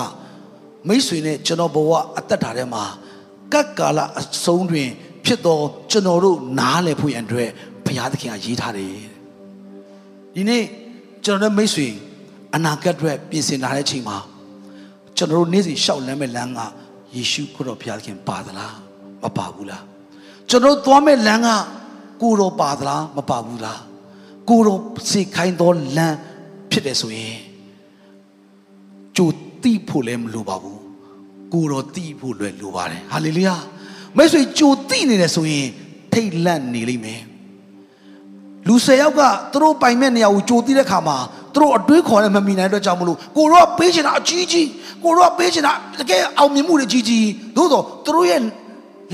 [0.88, 2.84] မိတ်ဆွေနဲ့ကျွန်တော်ဘဝအသက်တာထဲမှာ
[3.54, 4.90] ကပ်ကာလအဆုံးတွင်
[5.26, 5.60] ဖြစ်သော
[5.92, 7.50] ကျွန်တော်တို့နားလည်ဖို့ရန်အတွက်
[7.86, 8.96] ဘုရားသခင်ကရေးထားတယ်
[10.36, 10.64] ဒီနေ့
[11.26, 11.88] ကျွန်တော်တို့မိတ်ဆွေ
[12.56, 14.18] အနာဂတ်အတွက်ပြင်ဆင်လာတဲ့အချိန်မှာ
[15.18, 16.60] ကျွန်တော်တို့နေ့စဉ်ရှောက်လမ်းမဲ့လမ်းက
[17.16, 18.76] ယေရှုခရစ်တော်ဘုရားခင်ပါသလား
[19.24, 19.84] မပါဘူးလား
[20.50, 21.50] ကျွန်တော်သွားမဲ့လမ်းက
[22.22, 23.80] ကိုတော်ပါသလားမပါဘူးလား
[24.50, 24.80] ကိုတော်
[25.12, 26.18] စိတ်ခိုင်းသောလမ်း
[26.72, 27.38] ဖြစ်တယ်ဆိုရင်
[29.18, 29.30] ကြို
[29.64, 30.80] တိဖို့လည်းမလိုပါဘူး
[31.54, 33.56] ကိုတော်တိဖို့လည်းလိုပါတယ်ဟာလေလုယာ
[34.18, 35.68] မိတ်ဆွေကြိုတိနေတယ်ဆိုရင်
[36.14, 37.22] ထိတ်လန့်နေလိမ့်မယ်
[38.68, 39.22] လူ၁၀ယောက်က
[39.52, 41.18] သူတို့ပိုင်မဲ့နေရာကိုကြိုတိတဲ့ခါမှာ
[41.54, 44.68] သူတို့အတွေးခေါ်လည်းမမိနိုင်တဲ့ကြောင့်မလို့ကိုတော့ပေးချင်တာအကြီးကြီး
[45.04, 48.42] ကိုတော့ပေးချင်တာတကယ်အောင်မြင်မှုတွေကြီးကြီးသို့တော့သူတို့ရဲ့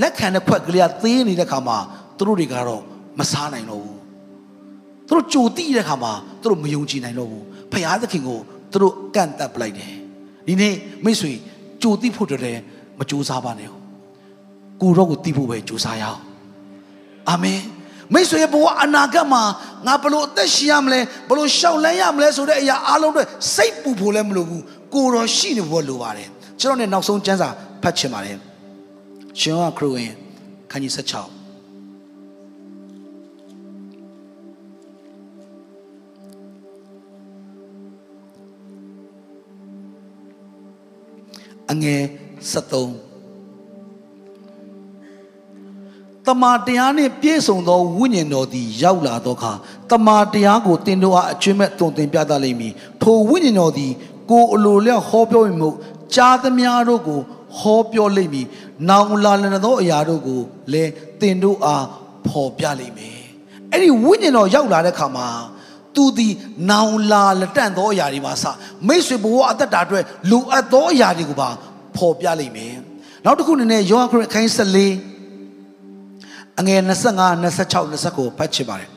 [0.02, 1.78] လက်ခံတဲ့ခွက်ကလေးကသေးနေတဲ့ခါမှာ
[2.18, 2.82] သူတို့တွေကတော့
[3.18, 3.98] မစားနိုင်တော့ဘူး
[5.08, 6.12] သူတို့ကြိုတိတဲ့ခါမှာ
[6.42, 8.38] သူတို့မယုံကြည်နိုင်တော့ဘူးဖခင်သခင်ကို
[8.72, 9.94] သူတို့ကန့်တက်ပလိုက်တယ်
[10.46, 10.74] ဒီနေ့
[11.04, 11.32] မိတ်ဆွေ
[11.82, 12.60] ကြိုတိဖို့တည်း
[12.98, 13.70] မကြိုးစားပါနဲ့
[14.82, 16.20] ကိုတော့ကိုတိဖို့ပဲကြိုးစားရအောင်
[17.28, 17.60] အာမင်
[18.14, 19.42] မိတ်ဆွေဘဝအနာဂတ်မှာ
[19.86, 23.22] ငါဘလို့အသက်ရှင်ရမလဲဘလို့ရှောက်လန်းရမလဲဆိုတဲ့အရာအားလုံးတွေ
[23.54, 24.62] စိတ်ပူဖို့လည်းမလိုဘူး
[24.94, 26.28] ကိုတော်ရှိနေဖို့လိုပါတယ်
[26.60, 27.48] ကျွန်တော်ねနောက်ဆုံးကျမ်းစာ
[27.82, 28.36] ဖတ်ချင်ပါတယ်
[29.40, 30.10] ရှင်ဟောခရစ်ဝင်
[30.70, 31.38] ခန်းကြီး16
[41.70, 42.02] အငယ်
[42.52, 43.07] 73
[46.28, 49.52] တမာတရားနှင့်ပြည့်စုံသောဝိညာဉ်တော်သည်ရောက်လာသောအခါ
[49.90, 52.72] တမာတရားကိုတင်တို့အားအကျွမ်းမဲ့တုံတင်ပြသလိမ့်မည်
[53.02, 53.92] ထိုဝိညာဉ်တော်သည်
[54.30, 55.70] ကိုယ်အလိုလျောက်ဟောပြောမိမှု
[56.14, 57.20] ကြားသမျှတို့ကို
[57.58, 58.46] ဟောပြောလိမ့်မည်
[58.88, 60.40] နောင်လာလည်သောအရာတို့ကို
[60.72, 61.84] လည်းတင်တို့အား
[62.26, 63.18] ဖော်ပြလိမ့်မယ်
[63.70, 65.28] အဲ့ဒီဝိညာဉ်တော်ရောက်လာတဲ့အခါမှာ
[65.94, 66.34] သူသည်
[66.70, 68.44] နောင်လာလက်တန့်သောအရာတွေမှာစ
[68.86, 71.48] မိတ်ဆွေဘဝအသက်တာအတွက်လိုအပ်သောအရာတွေကိုပါ
[71.96, 72.74] ဖော်ပြလိမ့်မယ်
[73.24, 75.17] နောက်တစ်ခုအနေနဲ့ယောဟန်ခရစ်ခိုင်း14
[76.58, 76.90] အငယ်25
[77.42, 78.90] 26 29ကိုဖတ်ချင်ပါတယ်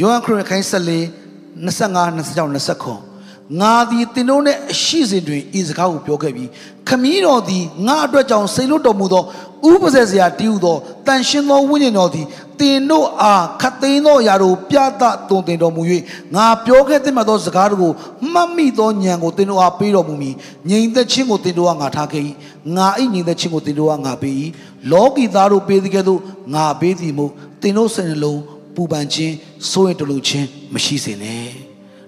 [0.00, 1.26] ယောဟန်ခရစ်ခိုင်း14
[1.66, 3.16] 25 26 29
[3.60, 6.48] ငါသည်တင်တို့နဲ့အရှိစဉ်တွင်ဤစကားကိုပြောခဲ့ပြီး
[6.88, 9.24] ခမည်းတော်သည်ငါအတွက်ကြောင့်စိတ်လွတ်တော်မူသော
[9.70, 12.26] ဥပဇေစရာတည်ဟုသောတန်ရှင်သောဝိညာဉ်တော်သည်
[12.60, 15.82] တင်တို့အားခတ်သိမ်းသောအရာတို့ပြသတုံတင်တော်မူ၍
[16.34, 17.92] ငါပြောခဲ့တဲ့မှသောစကားတို့ကို
[18.32, 20.34] မှတ်မိသောဉာဏ်ကိုတင်တို့အားပေးတော်မူမည်
[20.70, 22.22] ငြိမ်သက်ခြင်းကိုတင်တို့အားငါထားခဲ့၏
[22.76, 24.34] ငါ၏ငြိမ်သက်ခြင်းကိုတင်တို့အားငါပေး၏
[24.92, 26.20] လောကီသားတို့ပေးသည်ကဲ့သို့
[26.54, 27.30] ငါပေးသည်မို့
[27.62, 28.40] တင်တို့စိတ်နှလုံး
[28.74, 29.34] ပူပန်ခြင်း
[29.70, 31.48] စိုးရင်တလူချင်းမရှိစေနဲ့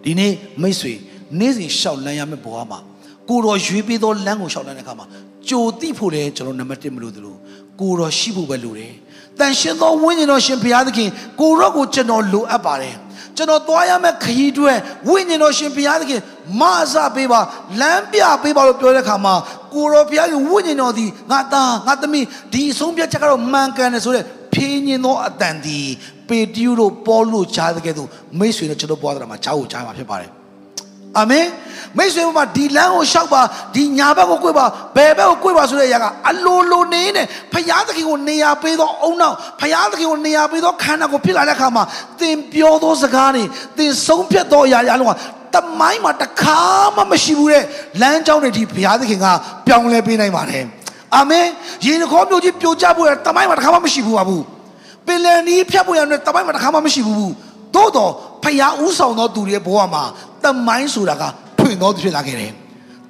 [0.05, 0.33] ဒီနေ့
[0.63, 0.93] မိတ်ဆွေ
[1.39, 2.79] နေ့စဉ်ရှောက်လန်းရမယ့်ဘဝမှာ
[3.29, 5.07] ကိုတော်ရွေးပေးသောလမ်းကိုရှောက်လန်းတဲ့အခါမှာ
[5.49, 7.37] ကြိုတိဖို့လည်းကျွန်တော်နံပါတ်1မလို့သလို
[7.81, 8.95] ကိုတော်ရှိဖို့ပဲလိုတယ်။
[9.41, 11.09] တန်ရှင်သောဝိညာဉ်တော်ရှင်ဘုရားသခင်
[11.41, 12.97] ကိုရော့ကိုကျွန်တော်လိုအပ်ပါတယ်။
[13.37, 14.73] ကျွန်တော်သွားရမယ့်ခရီးတွဲ
[15.09, 16.21] ဝိညာဉ်တော်ရှင်ဘုရားသခင်
[16.61, 17.41] မအစပေးပါ
[17.81, 19.35] လမ်းပြပေးပါလို့ပြောတဲ့အခါမှာ
[19.75, 24.25] ကိုရောဘုရားရဲ့ဝိညာဉ်တော်သည်ငါသားငါသမီးဒီအဆုံးဖြတ်ချက်ကတော့မှန်ကန်တယ်ဆိုတဲ့
[24.55, 25.81] ဖြင်းညင်သောအတန်ဒီ
[26.29, 28.09] ပေတျုတို့ပေါလုကြားတဲ့ကဲ့သို့
[28.39, 30.38] မိတ်ဆွေတို့ကျွန်တော်ပွားတာမှာကြားကိုကြားမှာဖြစ်ပါတယ်
[31.17, 31.47] အာမင်
[31.99, 33.43] မိတ်ဆွေတို့မှာဒီလမ်းကိုရှောက်ပါ
[33.75, 41.85] ဒီညာဘက်ကိုကိုယ်ပါဘယ်ဘက်ကိုကိုယ်ပါဆိုတဲ့အရာကအလိုလိုနေနေဖယားသခင်ကိုနေရာပေးသောအုံနောက်ဖယားသခင်ကိုနေရာပေးသောခန္ဓာကိုဖြစ်လာတဲ့အခါမှာ
[42.21, 43.45] သင်ပြောသောစကားတွေ
[43.77, 45.13] သင်ဆုံးဖြတ်သောအရာတွေအလုံးက
[45.55, 46.61] တမိုင်းမှာတခါ
[46.97, 47.65] မှမရှိဘူးတဲ့
[48.01, 49.27] လမ်းကြောင်းတွေဒီဘုရားသခင်က
[49.67, 50.65] ပြောင်းလဲပေးနိုင်ပါတယ်
[51.17, 51.47] အာမင်
[51.87, 54.45] ရေနှခေါမျိုးကြီးပြိုကျဖို့ရတမိုင်းမှာတခါမှမရှိဘူးပါဘူး
[55.07, 57.33] ပင်လယ်နီးဖြတ်ဖို့ရတမိုင်းမှာတခါမှမရှိဘူး
[57.75, 58.13] သို့တော့
[58.43, 60.03] ဖယားဥဆောင်သောသူတွေရဲ့ဘဝမှာ
[60.45, 61.23] တမိုင်းဆိုတာက
[61.59, 62.53] ဖွင့်တော်သူဖြစ်လာခဲ့တယ်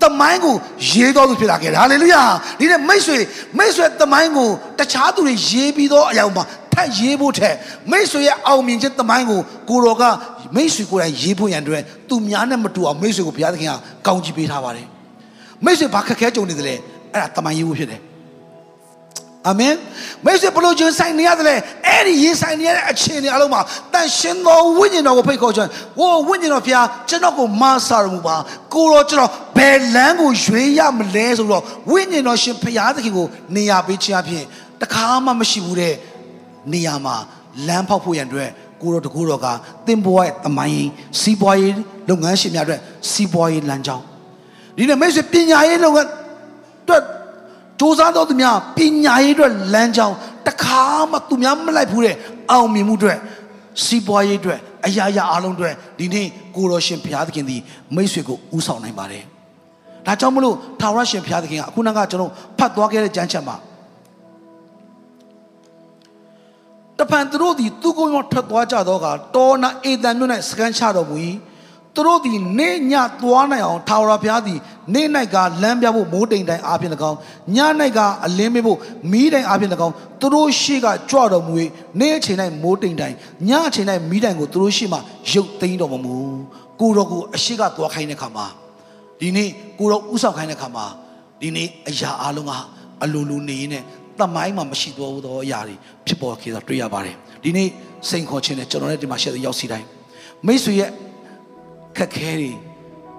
[0.02, 0.54] တမိုင်းကို
[0.90, 2.22] ရေးတော်သူဖြစ်လာခဲ့တယ်ဟာလေလုယာ
[2.58, 3.18] ဒီနေ့မိတ်ဆွေ
[3.58, 4.48] မိတ်ဆွေတမိုင်းကို
[4.78, 7.54] တခြားသူတွေရေးပြီးတော့အရာမှာထပ်ရေးဖို့ထက်
[7.90, 10.04] မိတ်ဆွေရဲ့အောင်မြင်ခြင်းတမိုင်းကိုကိုတော်က
[10.56, 13.72] မိတ်ဆွေကိုယ်တိုင်ရေးဖို့ရန်အတွက်သူများနဲ့မတူအောင်မိတ်ဆွေကိုဘုရားသခင်က
[14.06, 14.86] ကောင်းချီးပေးထားပါတယ်
[15.64, 16.74] မိတ်ဆွေဘာခက်ခဲကြုံနေသလဲ
[17.12, 18.00] အဲ့ဒါတမိုင်းရေးဖို့ဖြစ်တယ်
[19.48, 19.74] အာမင်
[20.24, 21.54] မိတ်ဆွေဘလို့ကျင်းဆိုင်နေရတယ်လေ
[21.86, 23.60] အဲ့ဒီရင်ဆိုင်နေရတဲ့အခြေအနေအလုံးမှာ
[23.92, 25.68] တန်ရှင်သောဝိညာဉ်တော်ကိုဖိတ်ခေါ်ချင်
[25.98, 28.36] ဟိုဝိညာဉ်တော်ဖျားကျွန်တော်ကိုမဆာရမှုပါ
[28.74, 33.26] ကိုတော့ကျွန်တော်ဘယ်လမ်းကိုရွေးရမလဲဆိုတော့ဝိညာဉ်တော်ရှင်ဖျားသခင်ကို
[33.56, 34.44] နေရာပေးခြင်းအပြင်
[34.82, 35.94] တခါမှမရှိဘူးတဲ့
[36.72, 37.16] နေရာမှာ
[37.66, 38.50] လမ်းဖောက်ဖို့ရန်အတွက်
[38.82, 39.46] ကိုတော့တကူတော့က
[39.86, 40.90] တင်ပွားရဲ့တမိုင်း
[41.20, 41.74] စီးပွားရေး
[42.08, 42.80] လုပ်ငန်းရှင်များအတွက်
[43.10, 44.04] စီးပွားရေးလမ်းကြောင်း
[44.76, 46.08] ဒီနေ့မိတ်ဆွေပညာရေးလုပ်ငန်း
[46.82, 47.02] အတွက်
[47.80, 50.16] စူးစမ်းတော်သူများပညာရေးအတွက်လမ်းကြောင်း
[50.46, 52.14] တခါမှသူများမလိုက်ဘူးတဲ့
[52.50, 53.18] အောင်မြင်မှုအတွက်
[53.84, 56.26] စီးပွားရေးအတွက်အရာရာအားလုံးအတွက်ဒီနေ့
[56.56, 57.60] ကိုတော်ရှင်ဘုရားသခင်သည်
[57.94, 59.24] မိတ်ဆွေကိုဥဆောင်နိုင်ပါတယ်။
[60.06, 63.56] ဒါကြောင့်မလို့ထာဝရရှင်ဘုရားသခင်ကအခုနကကျွန်တော်ဖတ်သွားခဲ့တဲ့ကြမ်းချက်မှာ
[66.98, 71.16] တပန်သူတို့သည်သူကိုယ်မှထွက်သွားကြတော့ကတောနာအေတန်မြို့၌စကန်ချတော်မူ၏
[71.98, 74.58] သူတို့သည်နေညသွားနိုင်အောင်ထာဝရဘုရားသည်
[74.94, 75.02] နေ၌
[75.34, 77.18] ကလမ်းပြဖို့မိုးတိမ်တိုင်းအားဖြင့်၎င်း
[77.56, 77.58] ည၌
[77.96, 78.78] ကအလင်းမေးဖို့
[79.12, 81.54] မီးတိုင်အားဖြင့်၎င်းသူတို့ရှိကကြွတော်မူ၍
[82.00, 83.16] နေအချိန်၌မိုးတိမ်တိုင်း
[83.48, 84.98] ညအချိန်၌မီးတိုင်ကိုသူတို့ရှိမှ
[85.32, 86.14] ရုပ်သိမ်းတော်မမူ
[86.80, 88.46] ကိုတော်ကိုအရှိကသွားခိုင်းတဲ့ခါမှာ
[89.20, 90.86] ဒီနေ့ကိုတော်ဥဆောင်ခိုင်းတဲ့ခါမှာ
[91.40, 92.52] ဒီနေ့အရာအလုံးက
[93.02, 93.82] အလိုလိုနေရင်းနဲ့
[94.20, 95.74] တမိုင်းမှာမရှိတော့သောအရာတွေ
[96.06, 97.68] ဖြစ်ပေါ်ခဲ့တာတွေ့ရပါတယ်ဒီနေ့
[98.08, 99.86] စိန်ခေါ်ခြင်းနဲ့ကျွန်တော်လည်းဒီမှာရှက်ရောက်စီတိုင်း
[100.46, 100.90] မိတ်ဆွေရဲ့
[101.98, 102.50] ခက်ခဲတွေ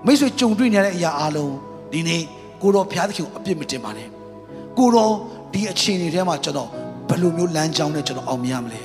[0.05, 1.53] မိတ်ဆွေကြုံတွေ့နေတဲ့အရာအလုံး
[1.91, 2.21] ဒီနေ့
[2.61, 4.07] ကိုတော်ဘုရားသခင်ကိုအပြစ်မတင်ပါနဲ့
[4.77, 5.13] ကိုတော်
[5.53, 6.69] ဒီအခြေအနေထဲမှာကျွန်တော်
[7.09, 8.82] ဘယ်လိုမျိုးလမ်းကြောင်းနဲ့ကျွန်တော်အောင်မြင်ရမလဲ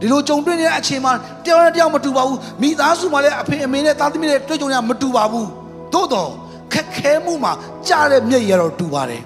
[0.00, 1.12] ဒီလိုကြုံတွေ့နေတဲ့အချိန်မှာ
[1.44, 5.48] တယောက်နဲ့တယောက်မတူပါဘူးမိသားစုမှာလည်းအဖေအမေနဲ့သားသမီးတွေတွေ့ကြုံရမတူပါဘူး
[5.92, 6.30] သို့တော့
[6.72, 7.52] ခက်ခဲမှုမှာ
[7.88, 9.22] ကြားတဲ့မျက်ရည်တော့တူပါတယ်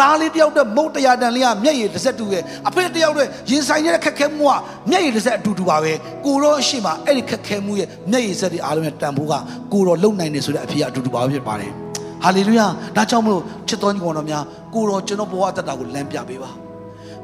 [0.00, 4.54] သားလေးတယောက်တည်းမုတ်တရားတန်လေးကမျက်ရည်တစ်စက်တူရဲ့အဖေတယောက်တည်းရင်ဆိုင်နေတဲ့ခက်ခဲမှုက
[4.90, 5.92] မျက်ရည်တစ်စက်အတူတူပါပဲ
[6.24, 9.34] ကိုတော့အရှိမအဲ့ဒီခက်ခဲမှုရဲ့မျက်ရည်စက်တွေအားလုံးရဲ့တန်ဖိုးက
[9.72, 11.72] ကိုတော့လုံနိုင်နေဆိုတဲ့အဖေကအတူတူပါပဲဖြစ်ပါတယ်
[12.24, 14.44] ဟာလေလုယာဒါကြောင့်မလို့ချစ်တော်ညီကောင်တော်များ
[14.74, 16.50] ကိုတော့ကျွန်တော်ဘဝတတတာကိုလမ်းပြပေးပါ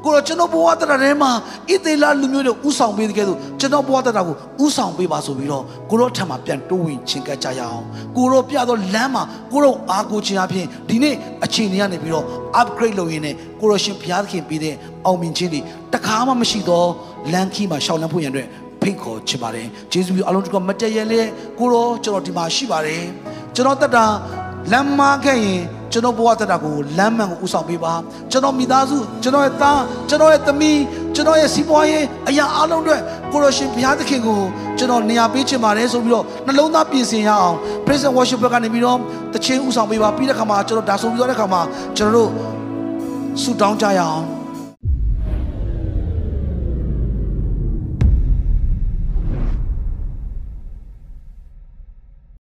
[0.05, 1.31] ကိုတော့ကျွန်တော်ဘဝတတတာထဲမှာ
[1.69, 4.35] ဣသေလလူမျိုးတွေဥဆောင်ပေးတဲ့ကဲဆိုကျွန်တော်ဘဝတတတာကို
[4.65, 7.85] ဥဆောင်ပေးပါဆိုပြီးတော့ကိုတော့ထံမှာပြန်တိုးဝင်ချင်ကပ်ကြရအောင်
[8.17, 12.25] ကိုတော့ပြတော့လမ်းမှာကိုတော့အားကိုခြင်းအပြင်ဒီနေ့အချိန်တွေကနေပြီးတော့
[12.61, 14.75] upgrade လုပ်ရင်းနဲ့ကိုတော့ရှင်ဘုရားသခင်ပေးတဲ့
[15.05, 15.61] အောင်မြင်ခြင်းတွေ
[15.93, 16.89] တခါမှမရှိတော့
[17.33, 18.47] လမ်းခီးမှာရှောက်လန်းဖို့ရန်အတွက်
[18.81, 21.21] ဖိတ်ခေါ်ချင်ပါတယ်ဂျေဇုအလုံးတကမတည့်ရလေ
[21.59, 23.03] ကိုတော့ကျွန်တော်ဒီမှာရှိပါတယ်
[23.55, 24.05] ကျွန်တော်တက်တာ
[24.71, 25.61] လမ်းမခဲ့ရင်
[25.95, 27.93] ကျွန်တော်ဘဝတက်တာကိုလမ်းမှန်ကိုဥဆောင်ပေးပါ
[28.31, 30.81] ကျွန်တော်မိသားစုကျွန်တော်ရဲ့သားကျွန်တော်ရဲ့သမီး
[31.15, 34.39] ကျွန်တော်ရဲ့စီးပွားရေးအရာအလုံးအတွက်ကိုရရှင်ဘုရားသခင်ကို
[34.77, 38.97] ကျွန်တော်နေရာပေးချင်ပါတယ်ဆိုပြီးတော့နှလုံးသားပြင်ဆင်ရအောင် praise and worship ဘက်ကနေပြီးတော့
[39.33, 41.61] တခြင်းဥဆောင်ပေးပါပြီးတဲ့ခါမှာကျွန်တော်ဒါဆိုပြီးတော့တဲ့ခါမှာ
[41.97, 42.29] ကျွန်တော်တို့
[43.41, 44.34] ဆူတောင်းကြရအောင်